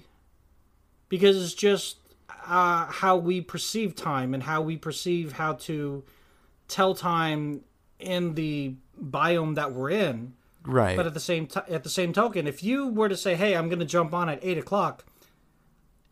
because 1.09 1.41
it's 1.41 1.53
just 1.53 1.97
uh, 2.47 2.85
how 2.85 3.17
we 3.17 3.41
perceive 3.41 3.95
time 3.95 4.33
and 4.33 4.43
how 4.43 4.61
we 4.61 4.77
perceive 4.77 5.33
how 5.33 5.53
to 5.53 6.03
tell 6.67 6.95
time 6.95 7.61
in 7.99 8.33
the 8.35 8.75
biome 9.01 9.55
that 9.55 9.73
we're 9.73 9.89
in. 9.91 10.33
Right. 10.63 10.95
But 10.95 11.05
at 11.07 11.13
the 11.13 11.19
same 11.19 11.47
t- 11.47 11.59
at 11.69 11.83
the 11.83 11.89
same 11.89 12.13
token, 12.13 12.47
if 12.47 12.63
you 12.63 12.87
were 12.87 13.09
to 13.09 13.17
say, 13.17 13.35
"Hey, 13.35 13.55
I'm 13.55 13.67
going 13.67 13.79
to 13.79 13.85
jump 13.85 14.13
on 14.13 14.29
at 14.29 14.39
eight 14.41 14.57
o'clock," 14.57 15.05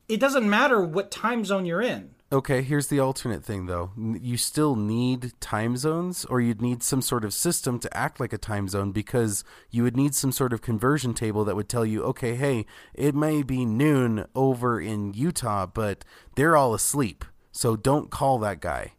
it 0.08 0.20
doesn't 0.20 0.50
matter 0.50 0.82
what 0.82 1.12
time 1.12 1.46
zone 1.46 1.66
you're 1.66 1.82
in. 1.82 2.16
Okay, 2.32 2.62
here's 2.62 2.88
the 2.88 3.00
alternate 3.00 3.44
thing 3.44 3.66
though. 3.66 3.92
You 3.98 4.38
still 4.38 4.76
need 4.76 5.34
time 5.40 5.78
zones 5.78 6.26
or 6.26 6.42
you'd 6.42 6.62
need 6.62 6.84
some 6.84 7.02
sort 7.02 7.26
of 7.26 7.34
system 7.34 7.80
to 7.80 7.98
act 7.98 8.20
like 8.20 8.34
a 8.34 8.38
time 8.38 8.68
zone 8.68 8.92
because 8.92 9.44
you 9.70 9.84
would 9.84 9.98
need 9.98 10.14
some 10.14 10.32
sort 10.32 10.54
of 10.54 10.62
conversion 10.62 11.14
table 11.14 11.44
that 11.46 11.56
would 11.56 11.70
tell 11.70 11.86
you, 11.86 12.04
"Okay, 12.04 12.36
hey, 12.36 12.66
it 12.94 13.16
may 13.16 13.44
be 13.44 13.66
noon 13.66 14.26
over 14.36 14.80
in 14.80 15.14
Utah, 15.14 15.66
but 15.66 16.06
they're 16.36 16.56
all 16.56 16.74
asleep. 16.74 17.26
So 17.52 17.76
don't 17.76 18.12
call 18.12 18.38
that 18.40 18.62
guy." 18.62 18.94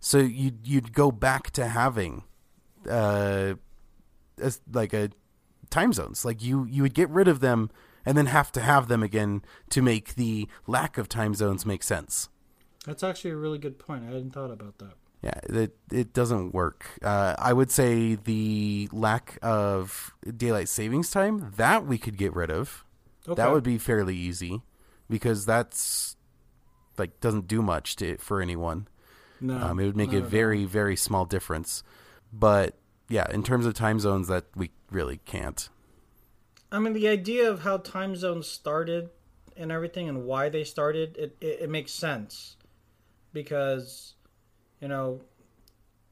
So 0.00 0.18
you'd 0.18 0.66
you'd 0.66 0.92
go 0.92 1.10
back 1.10 1.50
to 1.52 1.68
having 1.68 2.24
uh 2.88 3.54
like 4.72 4.92
a 4.92 5.10
time 5.70 5.92
zones. 5.92 6.24
Like 6.24 6.42
you 6.42 6.64
you 6.64 6.82
would 6.82 6.94
get 6.94 7.10
rid 7.10 7.28
of 7.28 7.40
them 7.40 7.70
and 8.04 8.16
then 8.16 8.26
have 8.26 8.52
to 8.52 8.60
have 8.60 8.88
them 8.88 9.02
again 9.02 9.42
to 9.70 9.82
make 9.82 10.14
the 10.14 10.48
lack 10.66 10.98
of 10.98 11.08
time 11.08 11.34
zones 11.34 11.64
make 11.66 11.82
sense. 11.82 12.28
That's 12.86 13.02
actually 13.02 13.30
a 13.30 13.36
really 13.36 13.58
good 13.58 13.78
point. 13.78 14.04
I 14.04 14.06
hadn't 14.06 14.32
thought 14.32 14.50
about 14.50 14.78
that. 14.78 14.94
Yeah, 15.22 15.38
it 15.44 15.76
it 15.92 16.12
doesn't 16.12 16.52
work. 16.52 16.86
Uh, 17.00 17.36
I 17.38 17.52
would 17.52 17.70
say 17.70 18.16
the 18.16 18.88
lack 18.92 19.38
of 19.40 20.12
daylight 20.36 20.68
savings 20.68 21.10
time 21.10 21.52
that 21.56 21.86
we 21.86 21.96
could 21.96 22.16
get 22.16 22.34
rid 22.34 22.50
of. 22.50 22.84
Okay. 23.28 23.40
That 23.40 23.52
would 23.52 23.62
be 23.62 23.78
fairly 23.78 24.16
easy 24.16 24.62
because 25.08 25.46
that's 25.46 26.16
like 26.98 27.20
doesn't 27.20 27.46
do 27.46 27.62
much 27.62 27.94
to 27.96 28.16
for 28.16 28.42
anyone. 28.42 28.88
no. 29.40 29.56
Um, 29.56 29.78
it 29.78 29.86
would 29.86 29.96
make 29.96 30.12
a 30.12 30.20
very 30.20 30.64
very 30.64 30.96
small 30.96 31.24
difference. 31.24 31.84
But 32.32 32.76
yeah, 33.08 33.30
in 33.30 33.44
terms 33.44 33.64
of 33.64 33.74
time 33.74 34.00
zones, 34.00 34.26
that 34.26 34.46
we 34.56 34.70
really 34.90 35.20
can't. 35.24 35.68
I 36.72 36.78
mean, 36.78 36.94
the 36.94 37.06
idea 37.06 37.48
of 37.48 37.60
how 37.60 37.76
time 37.76 38.16
zones 38.16 38.48
started 38.48 39.10
and 39.56 39.70
everything 39.70 40.08
and 40.08 40.24
why 40.24 40.48
they 40.48 40.64
started, 40.64 41.16
it, 41.18 41.36
it, 41.40 41.60
it 41.62 41.70
makes 41.70 41.92
sense. 41.92 42.56
Because, 43.32 44.14
you 44.80 44.88
know, 44.88 45.20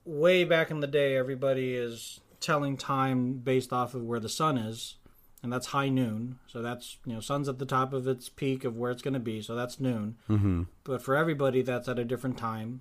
way 0.04 0.44
back 0.44 0.70
in 0.70 0.80
the 0.80 0.86
day, 0.86 1.16
everybody 1.16 1.74
is 1.74 2.20
telling 2.40 2.76
time 2.76 3.34
based 3.34 3.72
off 3.72 3.94
of 3.94 4.02
where 4.04 4.20
the 4.20 4.28
sun 4.28 4.56
is, 4.56 4.96
and 5.42 5.52
that's 5.52 5.66
high 5.66 5.88
noon. 5.88 6.38
So 6.46 6.62
that's, 6.62 6.98
you 7.04 7.12
know, 7.12 7.20
sun's 7.20 7.48
at 7.48 7.58
the 7.58 7.66
top 7.66 7.92
of 7.92 8.06
its 8.08 8.28
peak 8.28 8.64
of 8.64 8.76
where 8.76 8.90
it's 8.90 9.02
going 9.02 9.14
to 9.14 9.20
be, 9.20 9.42
so 9.42 9.54
that's 9.54 9.78
noon. 9.80 10.16
Mm-hmm. 10.28 10.62
But 10.84 11.02
for 11.02 11.16
everybody, 11.16 11.62
that's 11.62 11.88
at 11.88 11.98
a 11.98 12.04
different 12.04 12.38
time. 12.38 12.80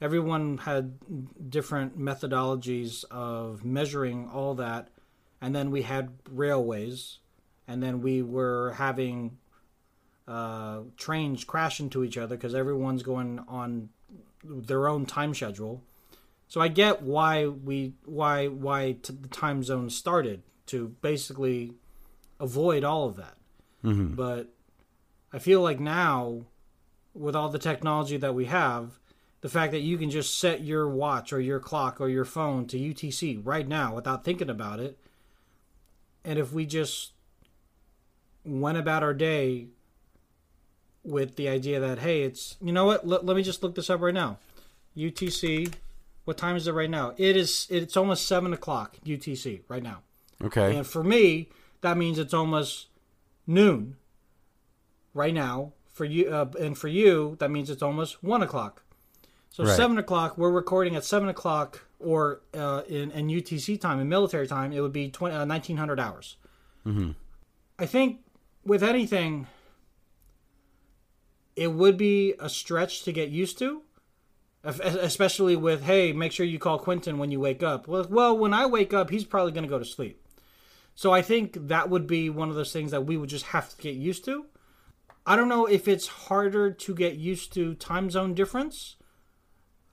Everyone 0.00 0.58
had 0.58 0.98
different 1.50 1.98
methodologies 1.98 3.04
of 3.10 3.64
measuring 3.64 4.28
all 4.28 4.54
that. 4.54 4.88
And 5.40 5.54
then 5.54 5.70
we 5.72 5.82
had 5.82 6.10
railways. 6.30 7.18
And 7.66 7.82
then 7.82 8.00
we 8.00 8.22
were 8.22 8.74
having 8.74 9.38
uh, 10.28 10.80
trains 10.98 11.42
crash 11.42 11.80
into 11.80 12.04
each 12.04 12.18
other 12.18 12.36
because 12.36 12.54
everyone's 12.54 13.02
going 13.02 13.42
on 13.48 13.88
their 14.44 14.86
own 14.86 15.06
time 15.06 15.34
schedule. 15.34 15.82
So 16.48 16.60
I 16.60 16.68
get 16.68 17.02
why 17.02 17.46
we 17.46 17.94
why 18.04 18.46
why 18.46 18.96
t- 19.02 19.16
the 19.18 19.28
time 19.28 19.62
zone 19.62 19.88
started 19.90 20.42
to 20.66 20.94
basically 21.00 21.72
avoid 22.38 22.84
all 22.84 23.06
of 23.06 23.16
that. 23.16 23.36
Mm-hmm. 23.82 24.14
But 24.14 24.48
I 25.32 25.38
feel 25.38 25.62
like 25.62 25.80
now, 25.80 26.42
with 27.14 27.34
all 27.34 27.48
the 27.48 27.58
technology 27.58 28.18
that 28.18 28.34
we 28.34 28.46
have, 28.46 28.98
the 29.40 29.48
fact 29.48 29.72
that 29.72 29.80
you 29.80 29.96
can 29.96 30.10
just 30.10 30.38
set 30.38 30.62
your 30.62 30.88
watch 30.88 31.32
or 31.32 31.40
your 31.40 31.60
clock 31.60 32.00
or 32.00 32.08
your 32.08 32.24
phone 32.24 32.66
to 32.66 32.78
UTC 32.78 33.40
right 33.44 33.66
now 33.66 33.94
without 33.94 34.24
thinking 34.24 34.50
about 34.50 34.78
it. 34.78 34.98
And 36.24 36.38
if 36.38 36.52
we 36.52 36.66
just 36.66 37.12
went 38.44 38.78
about 38.78 39.02
our 39.02 39.14
day 39.14 39.68
with 41.04 41.36
the 41.36 41.48
idea 41.48 41.80
that, 41.80 41.98
hey, 42.00 42.22
it's, 42.22 42.56
you 42.60 42.72
know 42.72 42.84
what, 42.84 43.06
let, 43.06 43.24
let 43.24 43.36
me 43.36 43.42
just 43.42 43.62
look 43.62 43.74
this 43.74 43.88
up 43.90 44.00
right 44.00 44.14
now. 44.14 44.38
UTC, 44.96 45.72
what 46.24 46.36
time 46.36 46.56
is 46.56 46.66
it 46.66 46.72
right 46.72 46.90
now? 46.90 47.14
It 47.16 47.36
is, 47.36 47.66
it's 47.70 47.96
almost 47.96 48.26
7 48.26 48.52
o'clock 48.52 48.96
UTC 49.06 49.62
right 49.68 49.82
now. 49.82 50.02
Okay. 50.42 50.76
And 50.76 50.86
for 50.86 51.02
me, 51.02 51.48
that 51.80 51.96
means 51.96 52.18
it's 52.18 52.34
almost 52.34 52.88
noon 53.46 53.96
right 55.14 55.34
now. 55.34 55.72
For 55.92 56.04
you, 56.04 56.28
uh, 56.28 56.46
and 56.60 56.78
for 56.78 56.86
you, 56.86 57.36
that 57.40 57.50
means 57.50 57.70
it's 57.70 57.82
almost 57.82 58.22
one 58.22 58.40
o'clock. 58.40 58.84
So 59.50 59.64
Right. 59.64 59.76
seven 59.76 59.98
o'clock, 59.98 60.38
we're 60.38 60.50
recording 60.52 60.94
at 60.94 61.04
seven 61.04 61.28
o'clock, 61.28 61.84
or 61.98 62.42
uh, 62.54 62.82
in, 62.86 63.10
in 63.10 63.26
UTC 63.26 63.80
time, 63.80 63.98
in 63.98 64.08
military 64.08 64.46
time, 64.46 64.72
it 64.72 64.80
would 64.80 64.92
be 64.92 65.10
20, 65.10 65.34
uh, 65.34 65.44
1900 65.44 65.98
hours. 65.98 66.36
Mm-hmm. 66.86 67.10
I 67.80 67.86
think 67.86 68.20
with 68.64 68.84
anything, 68.84 69.48
it 71.58 71.72
would 71.72 71.96
be 71.96 72.34
a 72.38 72.48
stretch 72.48 73.02
to 73.02 73.12
get 73.12 73.30
used 73.30 73.58
to, 73.58 73.82
especially 74.62 75.56
with 75.56 75.82
hey, 75.82 76.12
make 76.12 76.30
sure 76.30 76.46
you 76.46 76.58
call 76.58 76.78
Quentin 76.78 77.18
when 77.18 77.32
you 77.32 77.40
wake 77.40 77.64
up. 77.64 77.88
Well, 77.88 78.06
well, 78.08 78.38
when 78.38 78.54
I 78.54 78.66
wake 78.66 78.94
up, 78.94 79.10
he's 79.10 79.24
probably 79.24 79.50
going 79.50 79.64
to 79.64 79.68
go 79.68 79.78
to 79.78 79.84
sleep. 79.84 80.24
So 80.94 81.12
I 81.12 81.20
think 81.20 81.68
that 81.68 81.90
would 81.90 82.06
be 82.06 82.30
one 82.30 82.48
of 82.48 82.54
those 82.54 82.72
things 82.72 82.92
that 82.92 83.06
we 83.06 83.16
would 83.16 83.28
just 83.28 83.46
have 83.46 83.68
to 83.70 83.76
get 83.82 83.96
used 83.96 84.24
to. 84.26 84.46
I 85.26 85.34
don't 85.34 85.48
know 85.48 85.66
if 85.66 85.88
it's 85.88 86.06
harder 86.06 86.70
to 86.72 86.94
get 86.94 87.16
used 87.16 87.52
to 87.54 87.74
time 87.74 88.08
zone 88.08 88.34
difference. 88.34 88.96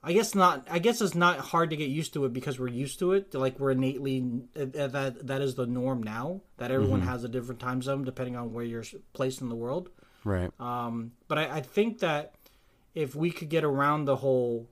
I 0.04 0.13
guess 0.13 0.36
not. 0.36 0.67
I 0.69 0.78
guess 0.78 1.01
it's 1.01 1.15
not 1.15 1.39
hard 1.39 1.71
to 1.71 1.75
get 1.75 1.89
used 1.89 2.13
to 2.13 2.25
it 2.25 2.34
because 2.34 2.60
we're 2.60 2.67
used 2.67 2.99
to 2.99 3.13
it. 3.13 3.34
Like 3.34 3.60
we're 3.60 3.71
innately 3.71 4.23
uh, 4.56 4.88
that 4.88 5.25
that 5.25 5.41
is 5.41 5.56
the 5.56 5.65
norm 5.65 6.04
now. 6.04 6.41
That 6.58 6.69
everyone 6.69 7.01
has 7.01 7.23
a 7.23 7.28
different 7.28 7.60
time 7.60 7.82
zone 7.82 8.04
depending 8.04 8.36
on 8.36 8.54
where 8.54 8.63
you're 8.63 8.84
placed 9.13 9.41
in 9.41 9.49
the 9.49 9.56
world. 9.56 9.89
Right. 10.26 10.52
Um, 10.60 11.12
but 11.30 11.38
I, 11.38 11.58
I 11.58 11.62
think 11.62 12.00
that 12.00 12.34
if 12.94 13.16
we 13.16 13.32
could 13.32 13.48
get 13.48 13.64
around 13.64 14.06
the 14.06 14.18
whole, 14.18 14.68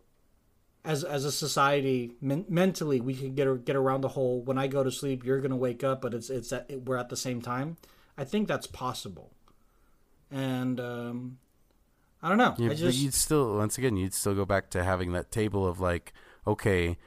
as 0.83 1.03
as 1.05 1.23
a 1.23 1.31
society, 1.31 2.15
men- 2.19 2.45
mentally, 2.49 2.99
we 2.99 3.13
could 3.13 3.35
get 3.35 3.63
get 3.63 3.75
around 3.77 4.01
the 4.01 4.09
whole. 4.09 4.41
When 4.41 4.57
I 4.57 4.67
go 4.67 4.83
to 4.83 4.91
sleep, 4.91 5.23
you're 5.23 5.39
gonna 5.39 5.55
wake 5.55 5.83
up, 5.83 6.01
but 6.01 6.13
it's 6.13 6.29
it's 6.29 6.51
at, 6.51 6.69
we're 6.85 6.97
at 6.97 7.09
the 7.09 7.15
same 7.15 7.41
time. 7.41 7.77
I 8.17 8.25
think 8.25 8.47
that's 8.47 8.67
possible. 8.67 9.31
And 10.31 10.79
um, 10.79 11.37
I 12.23 12.29
don't 12.29 12.39
know. 12.39 12.55
Yeah, 12.57 12.65
I 12.65 12.69
but 12.69 12.77
just 12.77 12.97
you'd 12.97 13.13
still 13.13 13.55
once 13.55 13.77
again 13.77 13.95
you'd 13.95 14.15
still 14.15 14.33
go 14.33 14.45
back 14.45 14.71
to 14.71 14.83
having 14.83 15.13
that 15.13 15.31
table 15.31 15.67
of 15.67 15.79
like, 15.79 16.13
okay, 16.47 16.97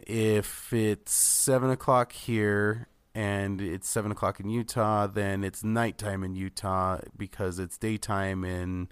if 0.00 0.72
it's 0.72 1.12
seven 1.12 1.68
o'clock 1.70 2.12
here 2.12 2.88
and 3.14 3.60
it's 3.60 3.88
seven 3.88 4.12
o'clock 4.12 4.40
in 4.40 4.48
Utah, 4.48 5.06
then 5.06 5.44
it's 5.44 5.64
nighttime 5.64 6.22
in 6.22 6.34
Utah 6.34 7.00
because 7.16 7.58
it's 7.58 7.76
daytime 7.76 8.44
in 8.44 8.88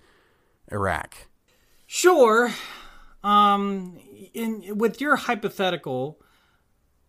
Iraq. 0.71 1.29
Sure. 1.87 2.53
Um, 3.23 3.99
in 4.35 4.77
with 4.77 5.01
your 5.01 5.17
hypothetical, 5.17 6.21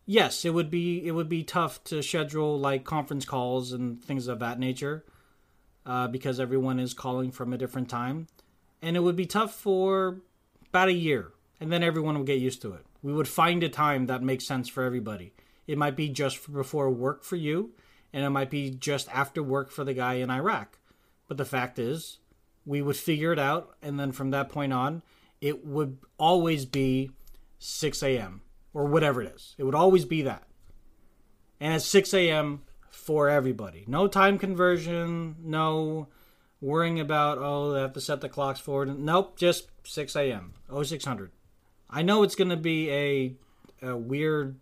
yes, 0.05 0.45
it 0.45 0.53
would 0.53 0.69
be 0.69 1.05
it 1.05 1.11
would 1.11 1.29
be 1.29 1.43
tough 1.43 1.83
to 1.85 2.01
schedule 2.01 2.59
like 2.59 2.83
conference 2.83 3.25
calls 3.25 3.71
and 3.71 4.03
things 4.03 4.27
of 4.27 4.39
that 4.39 4.59
nature, 4.59 5.05
uh, 5.85 6.07
because 6.07 6.39
everyone 6.39 6.79
is 6.79 6.93
calling 6.93 7.31
from 7.31 7.53
a 7.53 7.57
different 7.57 7.89
time, 7.89 8.27
and 8.81 8.95
it 8.95 9.01
would 9.01 9.15
be 9.15 9.25
tough 9.25 9.53
for 9.53 10.21
about 10.69 10.87
a 10.87 10.93
year, 10.93 11.31
and 11.59 11.71
then 11.71 11.83
everyone 11.83 12.17
would 12.17 12.27
get 12.27 12.39
used 12.39 12.61
to 12.61 12.73
it. 12.73 12.85
We 13.01 13.13
would 13.13 13.27
find 13.27 13.63
a 13.63 13.69
time 13.69 14.07
that 14.07 14.23
makes 14.23 14.45
sense 14.45 14.67
for 14.67 14.83
everybody. 14.83 15.33
It 15.69 15.77
might 15.77 15.95
be 15.95 16.09
just 16.09 16.51
before 16.51 16.89
work 16.89 17.23
for 17.23 17.35
you, 17.35 17.75
and 18.11 18.25
it 18.25 18.31
might 18.31 18.49
be 18.49 18.71
just 18.71 19.07
after 19.09 19.43
work 19.43 19.69
for 19.69 19.83
the 19.83 19.93
guy 19.93 20.15
in 20.15 20.31
Iraq. 20.31 20.79
But 21.27 21.37
the 21.37 21.45
fact 21.45 21.77
is, 21.77 22.17
we 22.65 22.81
would 22.81 22.95
figure 22.95 23.31
it 23.31 23.37
out, 23.37 23.75
and 23.79 23.99
then 23.99 24.11
from 24.11 24.31
that 24.31 24.49
point 24.49 24.73
on, 24.73 25.03
it 25.41 25.63
would 25.63 25.99
always 26.17 26.65
be 26.65 27.11
6 27.59 28.01
a.m. 28.01 28.41
or 28.73 28.85
whatever 28.85 29.21
it 29.21 29.31
is. 29.35 29.53
It 29.59 29.63
would 29.63 29.75
always 29.75 30.05
be 30.05 30.23
that. 30.23 30.47
And 31.59 31.75
it's 31.75 31.85
6 31.85 32.15
a.m. 32.15 32.63
for 32.89 33.29
everybody. 33.29 33.85
No 33.87 34.07
time 34.07 34.39
conversion, 34.39 35.35
no 35.43 36.07
worrying 36.61 36.99
about, 36.99 37.37
oh, 37.37 37.73
they 37.73 37.81
have 37.81 37.93
to 37.93 38.01
set 38.01 38.21
the 38.21 38.29
clocks 38.29 38.59
forward. 38.59 38.97
Nope, 38.97 39.37
just 39.37 39.67
6 39.83 40.15
a.m. 40.15 40.55
0600. 40.83 41.29
I 41.91 42.01
know 42.01 42.23
it's 42.23 42.33
going 42.33 42.49
to 42.49 42.57
be 42.57 42.89
a, 42.89 43.35
a 43.83 43.95
weird 43.95 44.55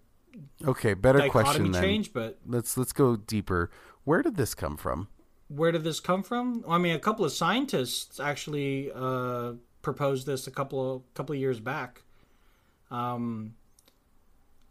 Okay, 0.65 0.93
better 0.93 1.30
question 1.30 1.71
then. 1.71 1.82
change, 1.82 2.13
but 2.13 2.39
Let's 2.45 2.78
let's 2.78 2.93
go 2.93 3.15
deeper. 3.15 3.71
Where 4.04 4.21
did 4.21 4.36
this 4.36 4.54
come 4.54 4.78
from? 4.78 5.08
where 5.47 5.71
did 5.71 5.84
this 5.84 6.00
come 6.00 6.23
from? 6.23 6.63
I 6.67 6.78
mean, 6.78 6.95
a 6.95 7.00
couple 7.00 7.26
of 7.26 7.32
scientists 7.32 8.19
actually 8.19 8.91
uh, 8.93 9.54
proposed 9.82 10.28
this 10.28 10.47
a 10.47 10.52
couple 10.52 10.95
of 10.95 11.13
couple 11.13 11.34
of 11.34 11.39
years 11.39 11.60
back. 11.60 12.02
Um, 12.91 13.56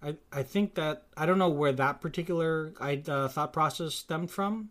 I 0.02 0.16
I 0.32 0.42
think 0.42 0.74
that 0.74 1.04
I 1.16 1.26
don't 1.26 1.38
know 1.38 1.48
where 1.48 1.72
that 1.72 2.00
particular 2.00 2.72
I, 2.80 3.02
uh, 3.08 3.28
thought 3.28 3.52
process 3.52 3.94
stemmed 3.94 4.30
from, 4.30 4.70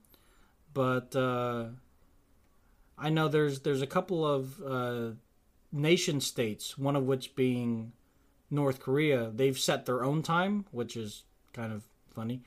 but 0.74 1.16
uh, 1.16 1.68
I 2.98 3.10
know 3.10 3.28
there's 3.28 3.62
there's 3.62 3.82
a 3.82 3.88
couple 3.88 4.26
of 4.26 4.62
uh, 4.62 5.12
nation 5.72 6.22
states, 6.22 6.78
one 6.78 6.96
of 6.96 7.04
which 7.04 7.36
being 7.36 7.94
North 8.50 8.80
Korea. 8.80 9.32
They've 9.34 9.58
set 9.58 9.86
their 9.86 10.04
own 10.04 10.22
time, 10.22 10.66
which 10.72 10.96
is 10.96 11.24
kind 11.54 11.74
of 11.74 11.84
funny, 12.14 12.42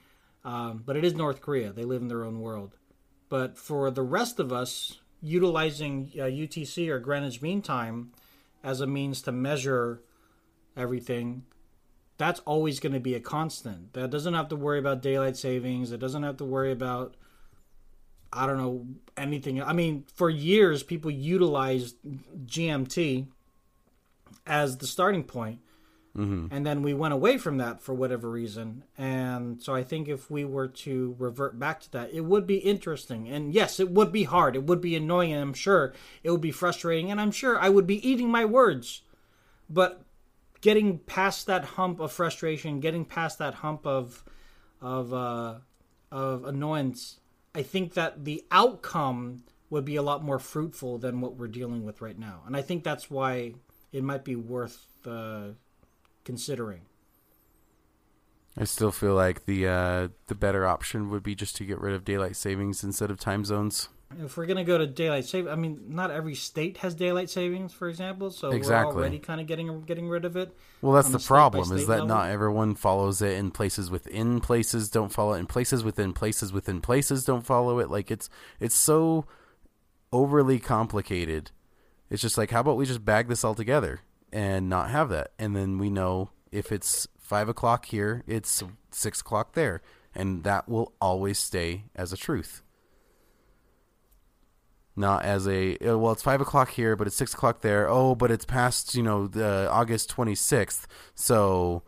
um, 0.45 0.83
but 0.85 0.97
it 0.97 1.05
is 1.05 1.15
North 1.15 1.41
Korea. 1.41 1.73
They 1.73 1.85
live 1.85 2.03
in 2.03 2.09
their 2.09 2.25
own 2.25 2.41
world. 2.41 2.77
But 3.29 3.59
for 3.59 3.91
the 3.91 4.03
rest 4.03 4.41
of 4.41 4.53
us, 4.53 5.01
utilizing 5.23 6.11
uh, 6.15 6.23
UTC 6.23 6.89
or 6.89 6.99
Greenwich 6.99 7.43
Mean 7.43 7.63
Time 7.63 8.13
as 8.63 8.81
a 8.81 8.87
means 8.87 9.23
to 9.23 9.33
measure 9.33 10.03
everything, 10.77 11.45
that's 12.17 12.41
always 12.41 12.81
going 12.81 12.93
to 12.93 13.01
be 13.01 13.15
a 13.15 13.21
constant. 13.21 13.93
That 13.93 14.11
doesn't 14.11 14.35
have 14.35 14.49
to 14.49 14.57
worry 14.57 14.79
about 14.79 15.03
daylight 15.03 15.37
savings. 15.37 15.93
It 15.93 16.01
doesn't 16.01 16.23
have 16.23 16.39
to 16.39 16.45
worry 16.45 16.73
about, 16.73 17.15
I 18.33 18.47
don't 18.47 18.59
know, 18.59 18.87
anything. 19.17 19.63
I 19.63 19.73
mean, 19.73 20.05
for 20.15 20.31
years, 20.31 20.83
people 20.83 21.11
utilized 21.11 21.97
GMT 22.47 23.27
as 24.47 24.79
the 24.79 24.87
starting 24.87 25.25
point 25.25 25.61
and 26.19 26.67
then 26.67 26.83
we 26.83 26.95
went 26.95 27.15
away 27.15 27.39
from 27.39 27.59
that 27.59 27.81
for 27.81 27.95
whatever 27.95 28.31
reason. 28.31 28.85
And 28.97 29.63
so 29.63 29.75
i 29.75 29.83
think 29.83 30.09
if 30.09 30.31
we 30.31 30.45
were 30.45 30.69
to 30.69 31.15
revert 31.19 31.59
back 31.59 31.81
to 31.83 31.93
that 31.93 32.13
it 32.13 32.23
would 32.23 32.47
be 32.47 32.59
interesting. 32.59 33.29
And 33.29 33.53
yes 33.55 33.81
it 33.81 33.91
would 33.91 34.13
be 34.13 34.25
hard. 34.25 34.57
It 34.57 34.65
would 34.65 34.81
be 34.81 34.97
annoying 34.97 35.33
and 35.33 35.43
i'm 35.43 35.55
sure. 35.55 35.95
It 36.23 36.31
would 36.31 36.41
be 36.41 36.51
frustrating. 36.51 37.11
And 37.11 37.21
i'm 37.21 37.31
sure 37.31 37.59
i 37.59 37.69
would 37.69 37.87
be 37.87 38.07
eating 38.09 38.31
my 38.31 38.45
words. 38.45 39.03
But 39.71 40.03
getting 40.61 40.99
past 40.99 41.47
that 41.47 41.65
hump 41.65 42.01
of 42.01 42.11
frustration 42.11 42.81
getting 42.81 43.05
past 43.05 43.39
that 43.39 43.55
hump 43.55 43.87
of 43.87 44.25
of 44.81 45.15
uh 45.15 45.55
of 46.11 46.45
annoyance 46.45 47.21
i 47.55 47.63
think 47.63 47.95
that 47.95 48.25
the 48.25 48.45
outcome 48.51 49.45
would 49.71 49.85
be 49.85 49.97
a 49.97 50.03
lot 50.03 50.25
more 50.25 50.39
fruitful 50.39 50.99
than 50.99 51.21
what 51.21 51.37
we're 51.37 51.47
dealing 51.47 51.85
with 51.85 52.01
right 52.01 52.19
now. 52.19 52.43
And 52.47 52.57
i 52.57 52.63
think 52.63 52.85
that's 52.85 53.11
why 53.11 53.55
it 53.93 54.03
might 54.03 54.25
be 54.25 54.37
worth 54.37 54.87
uh 55.07 55.49
considering. 56.29 56.83
I 58.55 58.64
still 58.64 58.93
feel 58.93 59.14
like 59.14 59.47
the 59.47 59.67
uh, 59.67 60.09
the 60.27 60.35
better 60.35 60.67
option 60.67 61.09
would 61.09 61.23
be 61.23 61.35
just 61.35 61.57
to 61.57 61.64
get 61.64 61.81
rid 61.81 61.95
of 61.95 62.05
daylight 62.05 62.37
savings 62.37 62.85
instead 62.85 63.11
of 63.11 63.19
time 63.19 63.47
zones. 63.47 63.88
If 64.23 64.37
we're 64.37 64.45
gonna 64.45 64.62
go 64.62 64.77
to 64.77 64.87
daylight 64.87 65.25
save, 65.25 65.49
I 65.49 65.55
mean, 65.55 65.81
not 65.88 66.11
every 66.11 66.35
state 66.35 66.77
has 66.79 66.95
daylight 66.95 67.31
savings, 67.31 67.73
for 67.73 67.88
example. 67.88 68.31
So 68.31 68.51
Exactly. 68.51 68.95
we're 68.95 69.01
already 69.01 69.19
kind 69.21 69.41
of 69.41 69.47
getting 69.47 69.81
getting 69.85 70.07
rid 70.07 70.27
of 70.27 70.37
it. 70.37 70.55
Well, 70.83 70.93
that's 70.93 71.09
the 71.09 71.19
problem 71.19 71.73
is 71.75 71.87
that 71.87 71.93
level? 71.93 72.09
not 72.09 72.29
everyone 72.29 72.75
follows 72.75 73.23
it, 73.23 73.38
and 73.38 73.55
places 73.55 73.91
within 73.91 74.43
places 74.43 74.91
don't 74.91 75.11
follow 75.11 75.33
it, 75.33 75.38
and 75.38 75.49
places 75.49 75.83
within 75.83 76.12
places 76.12 76.53
within 76.53 76.83
places 76.83 77.25
don't 77.25 77.47
follow 77.47 77.79
it. 77.79 77.91
Like 77.91 78.11
it's 78.11 78.29
it's 78.61 78.75
so 78.75 79.25
overly 80.12 80.59
complicated. 80.59 81.53
It's 82.11 82.21
just 82.21 82.37
like, 82.37 82.51
how 82.51 82.61
about 82.61 82.77
we 82.77 82.85
just 82.85 83.03
bag 83.07 83.29
this 83.29 83.45
all 83.45 83.55
together 83.55 84.03
and 84.33 84.69
not 84.69 84.91
have 84.91 85.09
that, 85.11 85.33
and 85.38 85.55
then 85.57 85.79
we 85.79 85.91
know 85.91 86.31
if 86.53 86.73
it's 86.73 87.09
five 87.19 87.49
o'clock 87.49 87.87
here, 87.87 88.25
it's 88.27 88.62
six 88.91 89.21
o'clock 89.21 89.53
there, 89.55 89.83
and 90.14 90.45
that 90.45 90.69
will 90.69 90.93
always 91.01 91.38
stay 91.38 91.85
as 91.95 92.12
a 92.12 92.17
truth. 92.17 92.62
Not 94.97 95.25
as 95.25 95.47
a 95.47 95.77
uh, 95.79 95.97
well, 95.97 96.12
it's 96.12 96.23
five 96.23 96.41
o'clock 96.41 96.71
here, 96.71 96.97
but 96.97 97.07
it's 97.07 97.17
six 97.17 97.33
o'clock 97.33 97.61
there. 97.61 97.88
Oh, 97.88 98.14
but 98.14 98.31
it's 98.31 98.45
past 98.45 98.95
you 98.95 99.03
know 99.03 99.27
the 99.29 99.69
August 99.71 100.11
twenty 100.11 100.35
sixth, 100.35 100.88
so 101.14 101.83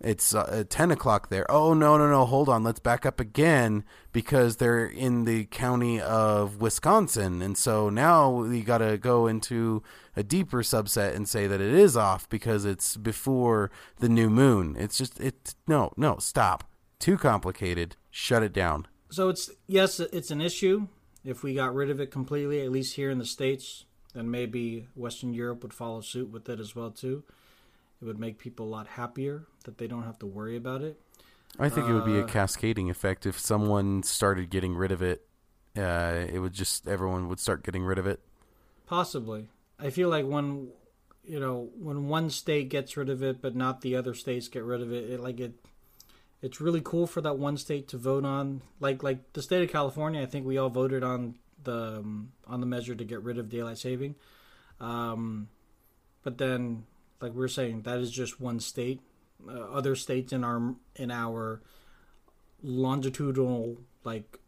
it's 0.00 0.34
uh, 0.34 0.64
ten 0.68 0.90
o'clock 0.90 1.30
there. 1.30 1.50
Oh 1.50 1.72
no 1.72 1.96
no 1.96 2.08
no, 2.08 2.26
hold 2.26 2.48
on, 2.48 2.62
let's 2.62 2.80
back 2.80 3.06
up 3.06 3.18
again 3.18 3.84
because 4.12 4.56
they're 4.56 4.86
in 4.86 5.24
the 5.24 5.46
county 5.46 6.00
of 6.00 6.60
Wisconsin, 6.60 7.40
and 7.40 7.56
so 7.56 7.88
now 7.88 8.30
we 8.30 8.62
got 8.62 8.78
to 8.78 8.98
go 8.98 9.26
into 9.26 9.82
a 10.14 10.22
deeper 10.22 10.62
subset 10.62 11.14
and 11.14 11.28
say 11.28 11.46
that 11.46 11.60
it 11.60 11.74
is 11.74 11.96
off 11.96 12.28
because 12.28 12.64
it's 12.64 12.96
before 12.96 13.70
the 13.98 14.08
new 14.08 14.28
moon. 14.28 14.76
It's 14.78 14.98
just 14.98 15.18
it 15.20 15.54
no, 15.66 15.92
no, 15.96 16.18
stop. 16.18 16.64
Too 16.98 17.16
complicated. 17.18 17.96
Shut 18.10 18.42
it 18.42 18.52
down. 18.52 18.86
So 19.10 19.28
it's 19.28 19.50
yes, 19.66 20.00
it's 20.00 20.30
an 20.30 20.40
issue. 20.40 20.88
If 21.24 21.42
we 21.42 21.54
got 21.54 21.74
rid 21.74 21.90
of 21.90 22.00
it 22.00 22.10
completely, 22.10 22.60
at 22.62 22.70
least 22.70 22.96
here 22.96 23.10
in 23.10 23.18
the 23.18 23.26
states, 23.26 23.84
then 24.14 24.30
maybe 24.30 24.88
Western 24.94 25.34
Europe 25.34 25.62
would 25.62 25.74
follow 25.74 26.00
suit 26.00 26.30
with 26.30 26.48
it 26.48 26.60
as 26.60 26.76
well 26.76 26.90
too. 26.90 27.24
It 28.00 28.04
would 28.04 28.18
make 28.18 28.38
people 28.38 28.66
a 28.66 28.68
lot 28.68 28.86
happier 28.86 29.46
that 29.64 29.78
they 29.78 29.86
don't 29.86 30.02
have 30.04 30.18
to 30.20 30.26
worry 30.26 30.56
about 30.56 30.82
it. 30.82 31.00
I 31.58 31.68
think 31.70 31.88
it 31.88 31.92
would 31.94 32.04
be 32.04 32.18
a 32.18 32.24
Uh, 32.24 32.26
cascading 32.26 32.90
effect 32.90 33.24
if 33.24 33.38
someone 33.38 34.02
started 34.02 34.50
getting 34.50 34.74
rid 34.74 34.92
of 34.92 35.00
it. 35.00 35.26
Uh, 35.76 36.26
it 36.30 36.38
would 36.38 36.52
just 36.52 36.86
everyone 36.86 37.28
would 37.28 37.40
start 37.40 37.62
getting 37.64 37.82
rid 37.84 37.98
of 37.98 38.06
it. 38.06 38.20
Possibly. 38.86 39.48
I 39.78 39.90
feel 39.90 40.08
like 40.08 40.26
when 40.26 40.68
you 41.24 41.40
know 41.40 41.70
when 41.78 42.08
one 42.08 42.30
state 42.30 42.68
gets 42.68 42.96
rid 42.96 43.08
of 43.08 43.22
it, 43.22 43.40
but 43.40 43.54
not 43.56 43.80
the 43.80 43.96
other 43.96 44.14
states 44.14 44.48
get 44.48 44.62
rid 44.64 44.80
of 44.82 44.92
it, 44.92 45.10
it 45.10 45.20
like 45.20 45.40
it. 45.40 45.54
It's 46.42 46.60
really 46.60 46.82
cool 46.82 47.06
for 47.06 47.20
that 47.22 47.38
one 47.38 47.56
state 47.56 47.88
to 47.88 47.98
vote 47.98 48.24
on, 48.24 48.62
like 48.78 49.02
like 49.02 49.32
the 49.32 49.42
state 49.42 49.62
of 49.62 49.70
California. 49.70 50.22
I 50.22 50.26
think 50.26 50.46
we 50.46 50.58
all 50.58 50.68
voted 50.68 51.02
on 51.02 51.36
the 51.64 51.98
um, 51.98 52.32
on 52.46 52.60
the 52.60 52.66
measure 52.66 52.94
to 52.94 53.04
get 53.04 53.22
rid 53.22 53.38
of 53.38 53.48
daylight 53.48 53.78
saving, 53.78 54.14
um, 54.80 55.48
but 56.22 56.38
then 56.38 56.84
like 57.20 57.34
we 57.34 57.44
are 57.44 57.48
saying, 57.48 57.82
that 57.82 57.98
is 57.98 58.10
just 58.10 58.40
one 58.40 58.60
state. 58.60 59.00
Uh, 59.46 59.52
other 59.52 59.94
states 59.94 60.32
in 60.32 60.44
our 60.44 60.74
in 60.96 61.10
our 61.10 61.60
longitudinal 62.62 63.76
like 64.02 64.38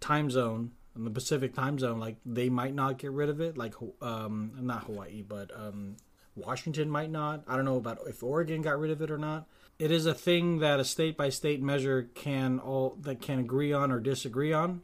time 0.00 0.30
zone 0.30 0.70
in 0.96 1.04
the 1.04 1.10
Pacific 1.10 1.54
time 1.54 1.78
zone, 1.78 1.98
like 1.98 2.16
they 2.24 2.48
might 2.48 2.74
not 2.74 2.98
get 2.98 3.10
rid 3.10 3.28
of 3.28 3.40
it. 3.40 3.56
Like 3.56 3.74
um, 4.00 4.52
not 4.60 4.84
Hawaii, 4.84 5.22
but 5.22 5.50
um, 5.56 5.96
Washington 6.36 6.88
might 6.88 7.10
not. 7.10 7.42
I 7.48 7.56
don't 7.56 7.64
know 7.64 7.76
about 7.76 7.98
if 8.06 8.22
Oregon 8.22 8.62
got 8.62 8.78
rid 8.78 8.90
of 8.90 9.02
it 9.02 9.10
or 9.10 9.18
not. 9.18 9.46
It 9.78 9.90
is 9.90 10.06
a 10.06 10.14
thing 10.14 10.60
that 10.60 10.78
a 10.78 10.84
state 10.84 11.16
by 11.16 11.30
state 11.30 11.60
measure 11.60 12.08
can 12.14 12.60
all 12.60 12.96
that 13.00 13.20
can 13.20 13.40
agree 13.40 13.72
on 13.72 13.90
or 13.90 13.98
disagree 13.98 14.52
on. 14.52 14.82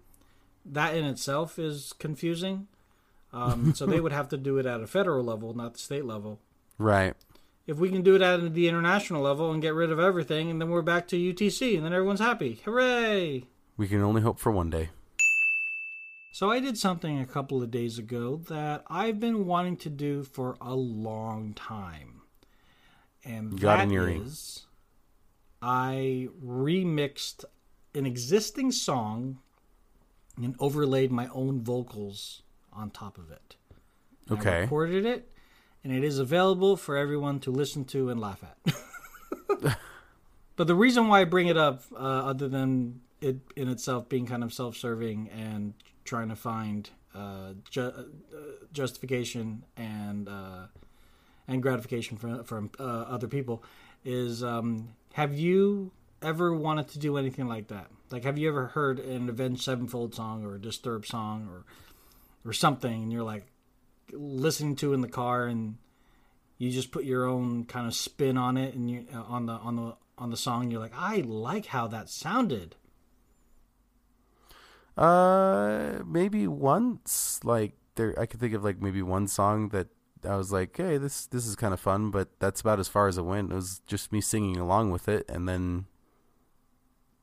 That 0.64 0.96
in 0.96 1.04
itself 1.04 1.58
is 1.58 1.94
confusing. 1.98 2.66
Um, 3.32 3.74
so 3.74 3.86
they 3.86 4.00
would 4.00 4.12
have 4.12 4.28
to 4.30 4.36
do 4.36 4.58
it 4.58 4.66
at 4.66 4.80
a 4.80 4.88
federal 4.88 5.24
level, 5.24 5.54
not 5.54 5.74
the 5.74 5.78
state 5.78 6.04
level. 6.04 6.40
Right. 6.80 7.14
If 7.66 7.76
we 7.76 7.90
can 7.90 8.00
do 8.00 8.14
it 8.14 8.22
at 8.22 8.54
the 8.54 8.66
international 8.66 9.20
level 9.20 9.52
and 9.52 9.60
get 9.60 9.74
rid 9.74 9.92
of 9.92 10.00
everything, 10.00 10.50
and 10.50 10.58
then 10.58 10.70
we're 10.70 10.80
back 10.80 11.06
to 11.08 11.16
UTC, 11.16 11.76
and 11.76 11.84
then 11.84 11.92
everyone's 11.92 12.20
happy. 12.20 12.58
Hooray! 12.64 13.44
We 13.76 13.86
can 13.86 14.00
only 14.00 14.22
hope 14.22 14.38
for 14.38 14.50
one 14.50 14.70
day. 14.70 14.88
So 16.32 16.50
I 16.50 16.58
did 16.58 16.78
something 16.78 17.20
a 17.20 17.26
couple 17.26 17.62
of 17.62 17.70
days 17.70 17.98
ago 17.98 18.40
that 18.48 18.84
I've 18.88 19.20
been 19.20 19.44
wanting 19.46 19.76
to 19.78 19.90
do 19.90 20.22
for 20.22 20.56
a 20.58 20.74
long 20.74 21.52
time. 21.52 22.22
And 23.26 23.60
got 23.60 23.76
that 23.76 23.92
earring. 23.92 24.32
I 25.60 26.28
remixed 26.42 27.44
an 27.94 28.06
existing 28.06 28.72
song 28.72 29.40
and 30.42 30.54
overlaid 30.58 31.12
my 31.12 31.28
own 31.28 31.60
vocals 31.60 32.40
on 32.72 32.90
top 32.90 33.18
of 33.18 33.30
it. 33.30 33.56
And 34.28 34.38
I 34.38 34.40
Okay. 34.40 34.60
recorded 34.62 35.04
it 35.04 35.30
and 35.82 35.92
it 35.92 36.04
is 36.04 36.18
available 36.18 36.76
for 36.76 36.96
everyone 36.96 37.40
to 37.40 37.50
listen 37.50 37.84
to 37.86 38.10
and 38.10 38.20
laugh 38.20 38.42
at. 38.42 38.74
but 40.56 40.66
the 40.66 40.74
reason 40.74 41.08
why 41.08 41.20
I 41.20 41.24
bring 41.24 41.48
it 41.48 41.56
up, 41.56 41.82
uh, 41.92 41.96
other 41.96 42.48
than 42.48 43.00
it 43.20 43.36
in 43.56 43.68
itself 43.68 44.08
being 44.08 44.26
kind 44.26 44.42
of 44.42 44.52
self-serving 44.52 45.28
and 45.28 45.74
trying 46.04 46.28
to 46.28 46.36
find 46.36 46.90
uh, 47.14 47.52
ju- 47.70 47.82
uh, 47.82 48.02
justification 48.72 49.64
and 49.76 50.28
uh, 50.28 50.66
and 51.48 51.62
gratification 51.62 52.16
from 52.16 52.44
from 52.44 52.70
uh, 52.78 52.82
other 52.82 53.28
people, 53.28 53.62
is 54.04 54.42
um, 54.42 54.88
have 55.14 55.34
you 55.34 55.90
ever 56.22 56.54
wanted 56.54 56.88
to 56.88 56.98
do 56.98 57.16
anything 57.16 57.48
like 57.48 57.68
that? 57.68 57.86
Like, 58.10 58.24
have 58.24 58.38
you 58.38 58.48
ever 58.48 58.68
heard 58.68 58.98
an 58.98 59.28
Avenged 59.28 59.62
Sevenfold 59.62 60.14
song 60.14 60.44
or 60.44 60.56
a 60.56 60.60
Disturbed 60.60 61.06
song 61.06 61.48
or 61.50 61.64
or 62.48 62.52
something, 62.52 63.02
and 63.02 63.12
you're 63.12 63.22
like 63.22 63.46
listening 64.12 64.76
to 64.76 64.92
in 64.92 65.00
the 65.00 65.08
car 65.08 65.46
and 65.46 65.76
you 66.58 66.70
just 66.70 66.92
put 66.92 67.04
your 67.04 67.24
own 67.24 67.64
kind 67.64 67.86
of 67.86 67.94
spin 67.94 68.36
on 68.36 68.56
it 68.56 68.74
and 68.74 68.90
you 68.90 69.06
uh, 69.14 69.22
on 69.22 69.46
the 69.46 69.52
on 69.54 69.76
the 69.76 69.96
on 70.18 70.30
the 70.30 70.36
song 70.36 70.70
you're 70.70 70.80
like 70.80 70.92
i 70.94 71.16
like 71.26 71.66
how 71.66 71.86
that 71.86 72.08
sounded 72.08 72.76
Uh, 74.96 76.00
maybe 76.04 76.46
once. 76.46 77.40
Like 77.42 77.72
there, 77.94 78.14
I 78.18 78.26
could 78.26 78.40
think 78.40 78.52
of 78.54 78.62
like 78.64 78.82
maybe 78.82 79.02
one 79.02 79.26
song 79.28 79.70
that 79.70 79.88
I 80.28 80.36
was 80.36 80.52
like, 80.52 80.76
"Hey, 80.76 80.98
this 80.98 81.26
this 81.26 81.46
is 81.46 81.56
kind 81.56 81.72
of 81.72 81.80
fun," 81.80 82.10
but 82.10 82.28
that's 82.38 82.60
about 82.60 82.78
as 82.80 82.88
far 82.88 83.08
as 83.08 83.16
it 83.16 83.22
went. 83.22 83.50
It 83.52 83.54
was 83.54 83.80
just 83.86 84.12
me 84.12 84.20
singing 84.20 84.56
along 84.58 84.90
with 84.90 85.08
it, 85.08 85.24
and 85.28 85.48
then 85.48 85.86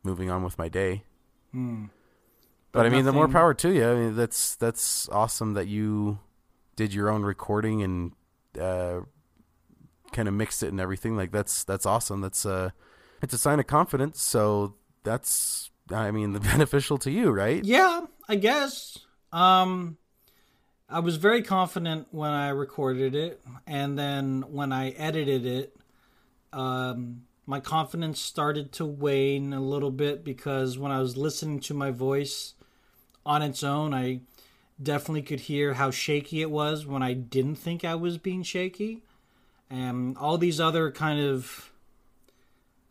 moving 0.04 0.32
on 0.32 0.44
with 0.44 0.58
my 0.58 0.70
day. 0.70 1.04
Hmm. 1.52 1.86
But, 2.72 2.86
I 2.86 2.90
mean, 2.90 3.06
the 3.06 3.14
more 3.14 3.28
power 3.28 3.54
to 3.56 3.70
you. 3.74 3.88
I 3.90 3.96
mean, 3.96 4.16
that's 4.16 4.56
that's 4.56 5.08
awesome 5.10 5.54
that 5.54 5.68
you 5.68 6.20
did 6.78 6.94
your 6.94 7.10
own 7.10 7.24
recording 7.24 7.84
and 7.84 8.14
uh, 8.60 9.02
kind 10.14 10.30
of 10.30 10.34
mixed 10.34 10.64
it 10.64 10.70
and 10.70 10.80
everything. 10.80 11.18
Like 11.18 11.32
that's 11.34 11.66
that's 11.66 11.86
awesome. 11.86 12.22
That's 12.22 12.46
uh, 12.46 12.70
it's 13.22 13.34
a 13.34 13.38
sign 13.38 13.60
of 13.60 13.68
confidence. 13.68 14.22
So 14.22 14.76
that's 15.04 15.70
I 15.92 16.12
mean, 16.12 16.32
the 16.34 16.40
beneficial 16.54 16.98
to 17.00 17.12
you, 17.12 17.32
right? 17.32 17.64
yeah 17.64 18.02
i 18.30 18.36
guess 18.36 18.98
um 19.32 19.98
i 20.90 21.00
was 21.00 21.16
very 21.16 21.42
confident 21.42 22.08
when 22.12 22.32
i 22.32 22.50
recorded 22.50 23.16
it 23.16 23.42
and 23.66 23.98
then 23.98 24.44
when 24.50 24.72
i 24.74 24.90
edited 24.92 25.46
it 25.46 25.76
um 26.52 27.22
my 27.46 27.60
confidence 27.62 28.20
started 28.20 28.74
to 28.74 28.86
wane 28.86 29.54
a 29.54 29.62
little 29.62 29.92
bit 29.92 30.24
because 30.26 30.78
when 30.78 30.92
i 30.92 31.00
was 31.00 31.16
listening 31.16 31.60
to 31.60 31.74
my 31.74 31.90
voice 31.92 32.54
on 33.26 33.42
its 33.42 33.64
own 33.64 33.94
i 33.94 34.20
definitely 34.82 35.22
could 35.22 35.42
hear 35.42 35.74
how 35.74 35.90
shaky 35.90 36.42
it 36.42 36.52
was 36.52 36.86
when 36.86 37.02
i 37.02 37.14
didn't 37.14 37.56
think 37.56 37.84
i 37.84 37.96
was 37.96 38.18
being 38.18 38.44
shaky 38.44 39.02
and 39.70 40.18
all 40.18 40.38
these 40.38 40.60
other 40.60 40.92
kind 40.92 41.20
of 41.20 41.72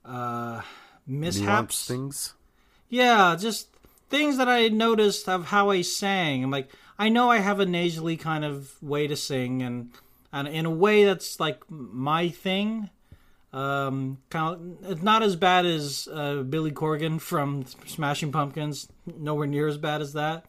uh 0.05 0.61
mishaps 1.07 1.87
things. 1.87 2.35
yeah, 2.89 3.37
just 3.39 3.69
things 4.11 4.37
that 4.39 4.49
I 4.49 4.69
noticed 4.69 5.29
of 5.29 5.47
how 5.47 5.71
I 5.71 5.83
sang. 5.83 6.45
I'm 6.45 6.51
like, 6.51 6.71
I 6.99 7.09
know 7.09 7.31
I 7.31 7.39
have 7.39 7.61
a 7.61 7.67
nasally 7.67 8.17
kind 8.17 8.45
of 8.45 8.83
way 8.83 9.07
to 9.07 9.17
sing, 9.17 9.63
and 9.63 9.91
and 10.33 10.49
in 10.49 10.67
a 10.67 10.71
way 10.71 11.05
that's 11.05 11.41
like 11.41 11.63
my 11.69 12.29
thing. 12.29 12.91
Um, 13.53 14.19
kind 14.29 14.79
of, 14.85 14.91
it's 14.93 15.03
not 15.03 15.23
as 15.23 15.35
bad 15.35 15.65
as 15.65 16.09
uh, 16.13 16.43
Billy 16.43 16.73
Corgan 16.73 17.21
from 17.21 17.65
Smashing 17.87 18.31
Pumpkins. 18.33 18.89
Nowhere 19.07 19.47
near 19.47 19.67
as 19.67 19.79
bad 19.79 20.03
as 20.03 20.13
that. 20.13 20.45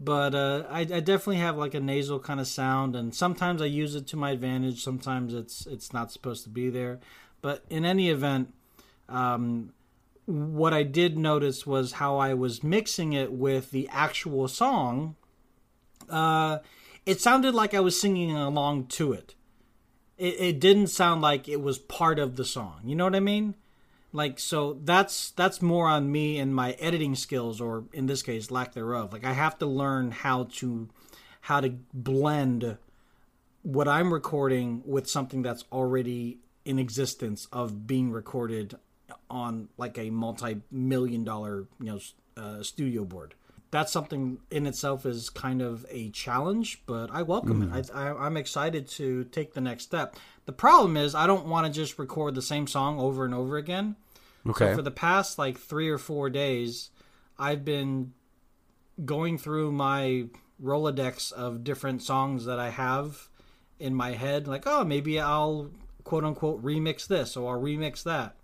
But 0.00 0.34
uh, 0.34 0.64
I, 0.70 0.80
I 0.80 1.00
definitely 1.00 1.38
have 1.38 1.56
like 1.56 1.74
a 1.74 1.80
nasal 1.80 2.20
kind 2.20 2.38
of 2.38 2.46
sound, 2.46 2.94
and 2.94 3.14
sometimes 3.14 3.60
I 3.60 3.66
use 3.66 3.94
it 3.94 4.06
to 4.08 4.16
my 4.16 4.30
advantage. 4.30 4.82
Sometimes 4.82 5.34
it's 5.34 5.66
it's 5.66 5.92
not 5.92 6.12
supposed 6.12 6.44
to 6.44 6.50
be 6.50 6.70
there. 6.70 7.00
But 7.40 7.64
in 7.68 7.84
any 7.84 8.08
event, 8.08 8.54
um, 9.08 9.72
what 10.26 10.72
I 10.72 10.82
did 10.82 11.18
notice 11.18 11.66
was 11.66 11.92
how 11.92 12.18
I 12.18 12.34
was 12.34 12.62
mixing 12.62 13.12
it 13.12 13.32
with 13.32 13.70
the 13.70 13.88
actual 13.90 14.46
song. 14.46 15.16
Uh, 16.08 16.58
it 17.04 17.20
sounded 17.20 17.54
like 17.54 17.74
I 17.74 17.80
was 17.80 18.00
singing 18.00 18.36
along 18.36 18.86
to 18.86 19.12
it. 19.12 19.34
it. 20.16 20.40
It 20.40 20.60
didn't 20.60 20.88
sound 20.88 21.22
like 21.22 21.48
it 21.48 21.60
was 21.60 21.78
part 21.78 22.18
of 22.18 22.36
the 22.36 22.44
song. 22.44 22.82
You 22.84 22.94
know 22.94 23.04
what 23.04 23.16
I 23.16 23.20
mean? 23.20 23.54
Like 24.12 24.38
so 24.38 24.78
that's 24.84 25.30
that's 25.32 25.60
more 25.60 25.86
on 25.86 26.10
me 26.10 26.38
and 26.38 26.54
my 26.54 26.72
editing 26.72 27.14
skills 27.14 27.60
or 27.60 27.84
in 27.92 28.06
this 28.06 28.22
case 28.22 28.50
lack 28.50 28.72
thereof. 28.72 29.12
Like 29.12 29.24
I 29.24 29.34
have 29.34 29.58
to 29.58 29.66
learn 29.66 30.10
how 30.10 30.44
to 30.54 30.88
how 31.42 31.60
to 31.60 31.74
blend 31.92 32.78
what 33.62 33.86
I'm 33.86 34.12
recording 34.12 34.82
with 34.86 35.08
something 35.10 35.42
that's 35.42 35.64
already 35.70 36.38
in 36.64 36.78
existence 36.78 37.48
of 37.52 37.86
being 37.86 38.10
recorded 38.10 38.76
on 39.30 39.68
like 39.76 39.98
a 39.98 40.10
multi-million 40.10 41.24
dollar 41.24 41.66
you 41.78 41.86
know 41.86 42.00
uh, 42.36 42.62
studio 42.62 43.04
board. 43.04 43.34
That's 43.70 43.92
something 43.92 44.38
in 44.50 44.66
itself 44.66 45.04
is 45.04 45.28
kind 45.28 45.60
of 45.60 45.84
a 45.90 46.08
challenge 46.08 46.82
but 46.86 47.10
i 47.10 47.20
welcome 47.20 47.70
it. 47.70 47.90
I, 47.94 48.08
I, 48.08 48.24
i'm 48.24 48.38
excited 48.38 48.88
to 48.92 49.24
take 49.24 49.52
the 49.52 49.60
next 49.60 49.82
step 49.82 50.16
the 50.48 50.52
problem 50.52 50.96
is 50.96 51.14
i 51.14 51.26
don't 51.26 51.44
want 51.44 51.66
to 51.66 51.70
just 51.72 51.98
record 51.98 52.34
the 52.34 52.40
same 52.42 52.66
song 52.66 52.98
over 52.98 53.24
and 53.26 53.34
over 53.34 53.58
again 53.58 53.94
Okay. 54.48 54.70
so 54.70 54.76
for 54.76 54.82
the 54.82 54.90
past 54.90 55.38
like 55.38 55.58
three 55.58 55.90
or 55.90 55.98
four 55.98 56.30
days, 56.30 56.90
I've 57.38 57.64
been 57.66 58.12
going 59.04 59.36
through 59.36 59.72
my 59.72 60.26
Rolodex 60.62 61.32
of 61.32 61.64
different 61.64 62.02
songs 62.02 62.46
that 62.46 62.58
I 62.58 62.70
have 62.70 63.28
in 63.78 63.94
my 63.94 64.12
head. 64.12 64.48
Like, 64.48 64.62
oh, 64.66 64.84
maybe 64.84 65.20
I'll 65.20 65.70
quote 66.04 66.24
unquote 66.24 66.64
remix 66.64 67.06
this 67.06 67.36
or 67.36 67.54
I'll 67.56 67.60
remix 67.60 68.02
that. 68.04 68.36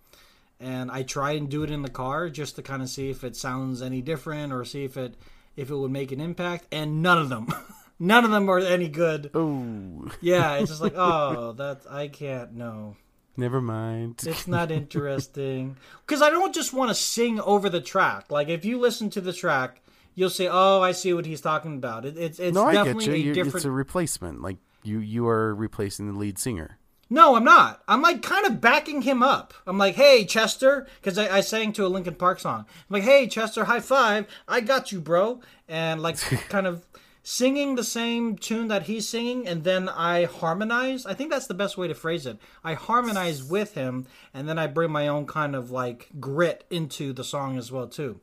And 0.59 0.91
I 0.91 1.01
try 1.03 1.31
and 1.31 1.49
do 1.49 1.63
it 1.63 1.71
in 1.71 1.81
the 1.81 1.89
car 1.89 2.29
just 2.29 2.55
to 2.57 2.61
kind 2.61 2.83
of 2.83 2.89
see 2.89 3.09
if 3.09 3.23
it 3.23 3.35
sounds 3.35 3.81
any 3.81 4.01
different 4.01 4.53
or 4.53 4.63
see 4.63 4.83
if 4.83 4.97
it 4.97 5.15
if 5.55 5.69
it 5.71 5.75
would 5.75 5.91
make 5.91 6.11
an 6.11 6.21
impact. 6.21 6.67
And 6.71 7.01
none 7.01 7.17
of 7.17 7.29
them, 7.29 7.47
None 7.99 8.25
of 8.25 8.31
them 8.31 8.49
are 8.49 8.59
any 8.59 8.89
good. 8.89 9.31
Oh, 9.33 10.09
Yeah, 10.21 10.55
it's 10.57 10.69
just 10.69 10.81
like, 10.81 10.93
oh, 10.97 11.53
that's 11.53 11.87
I 11.87 12.07
can't. 12.09 12.53
No, 12.53 12.97
never 13.37 13.61
mind. 13.61 14.21
it's 14.25 14.47
not 14.49 14.71
interesting. 14.71 15.77
Because 16.05 16.21
I 16.21 16.29
don't 16.29 16.53
just 16.53 16.73
want 16.73 16.89
to 16.89 16.95
sing 16.95 17.39
over 17.41 17.69
the 17.69 17.81
track. 17.81 18.31
Like 18.31 18.49
if 18.49 18.65
you 18.65 18.79
listen 18.79 19.09
to 19.11 19.21
the 19.21 19.33
track, 19.33 19.81
you'll 20.13 20.29
say, 20.29 20.47
"Oh, 20.51 20.81
I 20.81 20.91
see 20.91 21.13
what 21.13 21.25
he's 21.25 21.41
talking 21.41 21.75
about." 21.75 22.05
It, 22.05 22.17
it's 22.17 22.39
it's 22.39 22.53
no, 22.55 22.65
I 22.65 22.73
get 22.73 22.83
definitely 22.85 23.05
you. 23.05 23.13
a 23.13 23.17
You're- 23.17 23.33
different. 23.33 23.55
It's 23.57 23.65
a 23.65 23.71
replacement. 23.71 24.41
Like 24.41 24.57
you, 24.83 24.99
you 24.99 25.27
are 25.27 25.55
replacing 25.55 26.11
the 26.11 26.17
lead 26.19 26.37
singer. 26.37 26.77
No, 27.09 27.35
I'm 27.35 27.43
not. 27.43 27.81
I'm 27.87 28.01
like 28.01 28.23
kind 28.23 28.45
of 28.47 28.59
backing 28.59 29.03
him 29.03 29.21
up. 29.21 29.53
I'm 29.67 29.77
like, 29.77 29.93
hey, 29.95 30.25
Chester, 30.25 30.87
because 31.01 31.17
I, 31.19 31.37
I 31.37 31.41
sang 31.41 31.71
to 31.73 31.85
a 31.85 31.87
Linkin 31.87 32.15
Park 32.15 32.39
song. 32.39 32.61
I'm 32.67 32.85
like, 32.89 33.03
hey, 33.03 33.27
Chester, 33.27 33.63
high 33.65 33.79
five. 33.79 34.25
I 34.47 34.59
got 34.61 34.91
you, 34.91 34.99
bro. 35.01 35.39
And 35.67 36.01
like 36.01 36.17
kind 36.49 36.65
of 36.65 36.83
singing 37.27 37.73
the 37.73 37.83
same 37.83 38.37
tune 38.37 38.67
that 38.67 38.83
he's 38.83 39.09
singing, 39.09 39.47
and 39.47 39.63
then 39.63 39.89
I 39.89 40.25
harmonize. 40.25 41.07
I 41.07 41.15
think 41.15 41.31
that's 41.31 41.47
the 41.47 41.55
best 41.55 41.75
way 41.75 41.87
to 41.87 41.95
phrase 41.95 42.27
it. 42.27 42.37
I 42.63 42.75
harmonize 42.75 43.43
with 43.43 43.73
him, 43.73 44.05
and 44.31 44.47
then 44.47 44.59
I 44.59 44.67
bring 44.67 44.91
my 44.91 45.07
own 45.07 45.25
kind 45.25 45.55
of 45.55 45.71
like 45.71 46.09
grit 46.19 46.65
into 46.69 47.13
the 47.13 47.23
song 47.23 47.57
as 47.57 47.71
well, 47.71 47.87
too. 47.87 48.19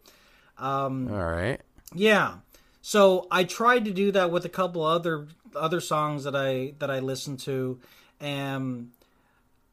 Um, 0.57 1.13
All 1.13 1.19
right. 1.19 1.61
Yeah. 1.93 2.35
So 2.81 3.27
I 3.29 3.43
tried 3.43 3.85
to 3.87 3.91
do 3.91 4.13
that 4.13 4.31
with 4.31 4.45
a 4.45 4.49
couple 4.49 4.85
other 4.85 5.27
other 5.57 5.81
songs 5.81 6.23
that 6.25 6.37
I 6.37 6.75
that 6.79 6.91
I 6.91 7.01
listened 7.01 7.41
to, 7.41 7.81
and 8.21 8.91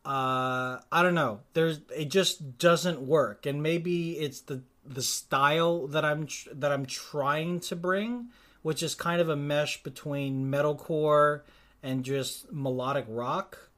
uh, 0.05 0.79
I 0.91 1.03
don't 1.03 1.15
know. 1.15 1.41
There's 1.53 1.81
it 1.95 2.09
just 2.09 2.57
doesn't 2.57 2.99
work, 2.99 3.45
and 3.45 3.61
maybe 3.61 4.13
it's 4.13 4.41
the 4.41 4.63
the 4.85 5.03
style 5.03 5.85
that 5.87 6.03
I'm 6.03 6.25
tr- 6.25 6.49
that 6.53 6.71
I'm 6.71 6.87
trying 6.87 7.59
to 7.61 7.75
bring, 7.75 8.29
which 8.61 8.83
is 8.83 8.95
kind 8.95 9.21
of 9.21 9.29
a 9.29 9.35
mesh 9.35 9.81
between 9.83 10.51
metalcore 10.51 11.41
and 11.81 12.03
just 12.03 12.51
melodic 12.51 13.05
rock, 13.07 13.69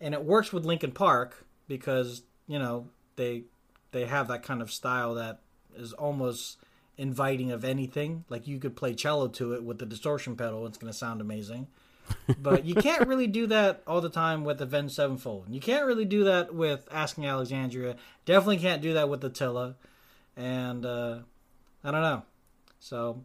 and 0.00 0.14
it 0.14 0.24
works 0.24 0.52
with 0.52 0.64
Linkin 0.64 0.92
Park 0.92 1.46
because 1.68 2.22
you 2.46 2.58
know 2.58 2.88
they 3.16 3.44
they 3.92 4.06
have 4.06 4.28
that 4.28 4.42
kind 4.42 4.62
of 4.62 4.70
style 4.70 5.14
that 5.14 5.40
is 5.76 5.92
almost 5.92 6.58
inviting 6.96 7.50
of 7.50 7.64
anything. 7.64 8.24
Like 8.28 8.46
you 8.46 8.58
could 8.58 8.76
play 8.76 8.94
cello 8.94 9.28
to 9.28 9.54
it 9.54 9.64
with 9.64 9.78
the 9.78 9.86
distortion 9.86 10.36
pedal; 10.36 10.66
it's 10.66 10.78
going 10.78 10.92
to 10.92 10.98
sound 10.98 11.20
amazing. 11.20 11.66
but 12.38 12.64
you 12.64 12.74
can't 12.74 13.06
really 13.06 13.26
do 13.26 13.46
that 13.46 13.82
all 13.86 14.00
the 14.00 14.10
time 14.10 14.44
with 14.44 14.60
Avenged 14.60 14.94
Sevenfold. 14.94 15.46
You 15.48 15.60
can't 15.60 15.86
really 15.86 16.04
do 16.04 16.24
that 16.24 16.54
with 16.54 16.88
Asking 16.90 17.26
Alexandria. 17.26 17.96
Definitely 18.24 18.58
can't 18.58 18.82
do 18.82 18.94
that 18.94 19.08
with 19.08 19.24
Attila. 19.24 19.76
And 20.36 20.84
uh, 20.84 21.18
I 21.84 21.90
don't 21.90 22.02
know. 22.02 22.22
So 22.80 23.22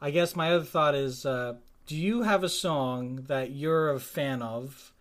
I 0.00 0.10
guess 0.10 0.36
my 0.36 0.52
other 0.52 0.64
thought 0.64 0.94
is: 0.94 1.26
uh, 1.26 1.54
Do 1.86 1.96
you 1.96 2.22
have 2.22 2.44
a 2.44 2.48
song 2.48 3.24
that 3.28 3.50
you're 3.50 3.90
a 3.90 4.00
fan 4.00 4.42
of? 4.42 4.92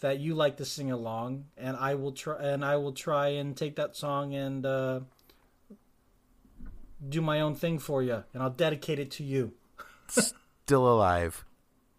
That 0.00 0.20
you 0.20 0.34
like 0.34 0.58
to 0.58 0.66
sing 0.66 0.90
along, 0.90 1.46
and 1.56 1.74
I 1.74 1.94
will 1.94 2.12
try, 2.12 2.36
and 2.42 2.62
I 2.62 2.76
will 2.76 2.92
try 2.92 3.28
and 3.28 3.56
take 3.56 3.76
that 3.76 3.96
song 3.96 4.34
and 4.34 4.66
uh, 4.66 5.00
do 7.08 7.22
my 7.22 7.40
own 7.40 7.54
thing 7.54 7.78
for 7.78 8.02
you, 8.02 8.24
and 8.34 8.42
I'll 8.42 8.50
dedicate 8.50 8.98
it 8.98 9.10
to 9.12 9.24
you. 9.24 9.54
Still 10.08 10.86
alive. 10.86 11.44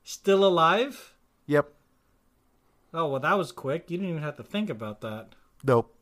Still 0.04 0.46
alive? 0.46 1.16
Yep. 1.48 1.74
Oh, 2.94 3.08
well, 3.08 3.20
that 3.20 3.38
was 3.38 3.52
quick. 3.52 3.90
You 3.90 3.98
didn't 3.98 4.12
even 4.12 4.24
have 4.24 4.38
to 4.38 4.44
think 4.44 4.70
about 4.70 5.02
that. 5.02 5.30
Nope. 5.64 5.94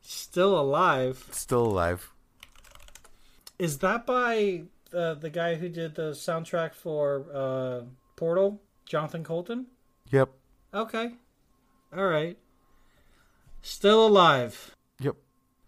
Still 0.00 0.58
alive. 0.58 1.26
Still 1.30 1.64
alive. 1.64 2.12
Is 3.58 3.78
that 3.78 4.04
by 4.04 4.64
uh, 4.94 5.14
the 5.14 5.30
guy 5.30 5.56
who 5.56 5.68
did 5.68 5.94
the 5.94 6.10
soundtrack 6.12 6.74
for 6.74 7.26
uh, 7.32 7.80
Portal, 8.16 8.60
Jonathan 8.86 9.24
Coulton? 9.24 9.66
Yep. 10.10 10.30
Okay. 10.72 11.12
All 11.96 12.06
right. 12.06 12.38
Still 13.62 14.06
alive. 14.06 14.74
Yep. 15.00 15.16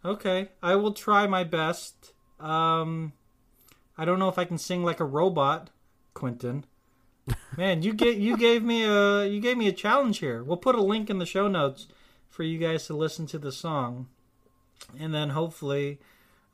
Okay. 0.04 0.50
I 0.62 0.76
will 0.76 0.92
try 0.92 1.26
my 1.26 1.44
best. 1.44 2.12
Um, 2.38 3.12
I 3.96 4.04
don't 4.04 4.18
know 4.18 4.28
if 4.28 4.38
I 4.38 4.44
can 4.44 4.58
sing 4.58 4.84
like 4.84 5.00
a 5.00 5.04
robot, 5.04 5.70
Quentin. 6.14 6.64
Man, 7.56 7.82
you 7.82 7.92
get 7.92 8.16
you 8.16 8.36
gave 8.36 8.62
me 8.62 8.84
a 8.84 9.26
you 9.26 9.40
gave 9.40 9.56
me 9.56 9.68
a 9.68 9.72
challenge 9.72 10.18
here. 10.18 10.42
We'll 10.42 10.56
put 10.56 10.76
a 10.76 10.82
link 10.82 11.10
in 11.10 11.18
the 11.18 11.26
show 11.26 11.48
notes 11.48 11.88
for 12.28 12.42
you 12.42 12.58
guys 12.58 12.86
to 12.86 12.94
listen 12.94 13.26
to 13.26 13.38
the 13.38 13.52
song, 13.52 14.08
and 14.98 15.12
then 15.12 15.30
hopefully, 15.30 15.98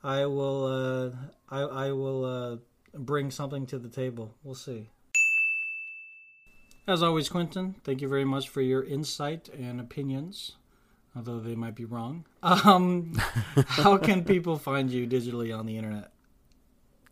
I 0.05 0.27
will 0.27 0.67
uh, 0.67 1.11
I 1.49 1.61
I 1.87 1.93
will 1.93 2.25
uh, 2.25 2.57
bring 2.93 3.31
something 3.31 3.67
to 3.67 3.79
the 3.79 3.89
table. 3.89 4.35
We'll 4.45 4.55
see. 4.55 4.91
As 6.87 7.03
always, 7.03 7.31
Quentin, 7.31 7.77
thank 7.83 8.03
you 8.03 8.09
very 8.09 8.27
much 8.27 8.51
for 8.51 8.61
your 8.61 8.85
insight 8.85 9.49
and 9.49 9.81
opinions, 9.81 10.57
although 11.17 11.41
they 11.41 11.55
might 11.55 11.75
be 11.75 11.87
wrong. 11.87 12.27
Um, 12.43 13.15
how 13.67 13.97
can 13.97 14.23
people 14.23 14.59
find 14.59 14.91
you 14.91 15.07
digitally 15.07 15.59
on 15.59 15.65
the 15.65 15.79
internet? 15.79 16.13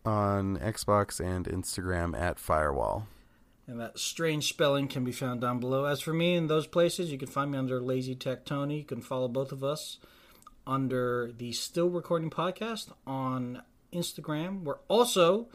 On 0.04 0.58
Xbox 0.58 1.24
and 1.24 1.46
Instagram 1.46 2.14
at 2.14 2.38
Firewall. 2.38 3.06
And 3.66 3.80
that 3.80 3.98
strange 3.98 4.50
spelling 4.50 4.88
can 4.88 5.04
be 5.04 5.12
found 5.12 5.40
down 5.40 5.58
below. 5.58 5.86
As 5.86 6.02
for 6.02 6.12
me 6.12 6.34
in 6.34 6.48
those 6.48 6.66
places, 6.66 7.10
you 7.10 7.16
can 7.16 7.28
find 7.28 7.52
me 7.52 7.56
under 7.56 7.80
Lazy 7.80 8.14
Tech 8.14 8.44
Tony. 8.44 8.78
You 8.78 8.84
can 8.84 9.00
follow 9.00 9.28
both 9.28 9.52
of 9.52 9.64
us 9.64 9.98
under 10.66 11.32
the 11.36 11.52
Still 11.52 11.88
Recording 11.88 12.30
Podcast 12.30 12.92
on 13.06 13.62
Instagram. 13.92 14.62
We're 14.64 14.78
also 14.88 15.48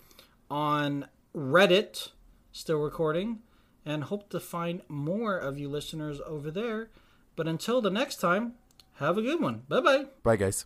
on 0.49 1.07
Reddit, 1.35 2.09
Still 2.51 2.79
Recording, 2.79 3.39
and 3.85 4.05
hope 4.05 4.29
to 4.29 4.39
find 4.39 4.81
more 4.87 5.37
of 5.37 5.57
you 5.57 5.69
listeners 5.69 6.19
over 6.25 6.51
there. 6.51 6.89
But 7.35 7.47
until 7.47 7.81
the 7.81 7.89
next 7.89 8.17
time, 8.17 8.53
have 8.95 9.17
a 9.17 9.21
good 9.21 9.41
one. 9.41 9.63
Bye 9.67 9.81
bye. 9.81 10.05
Bye, 10.23 10.37
guys. 10.37 10.65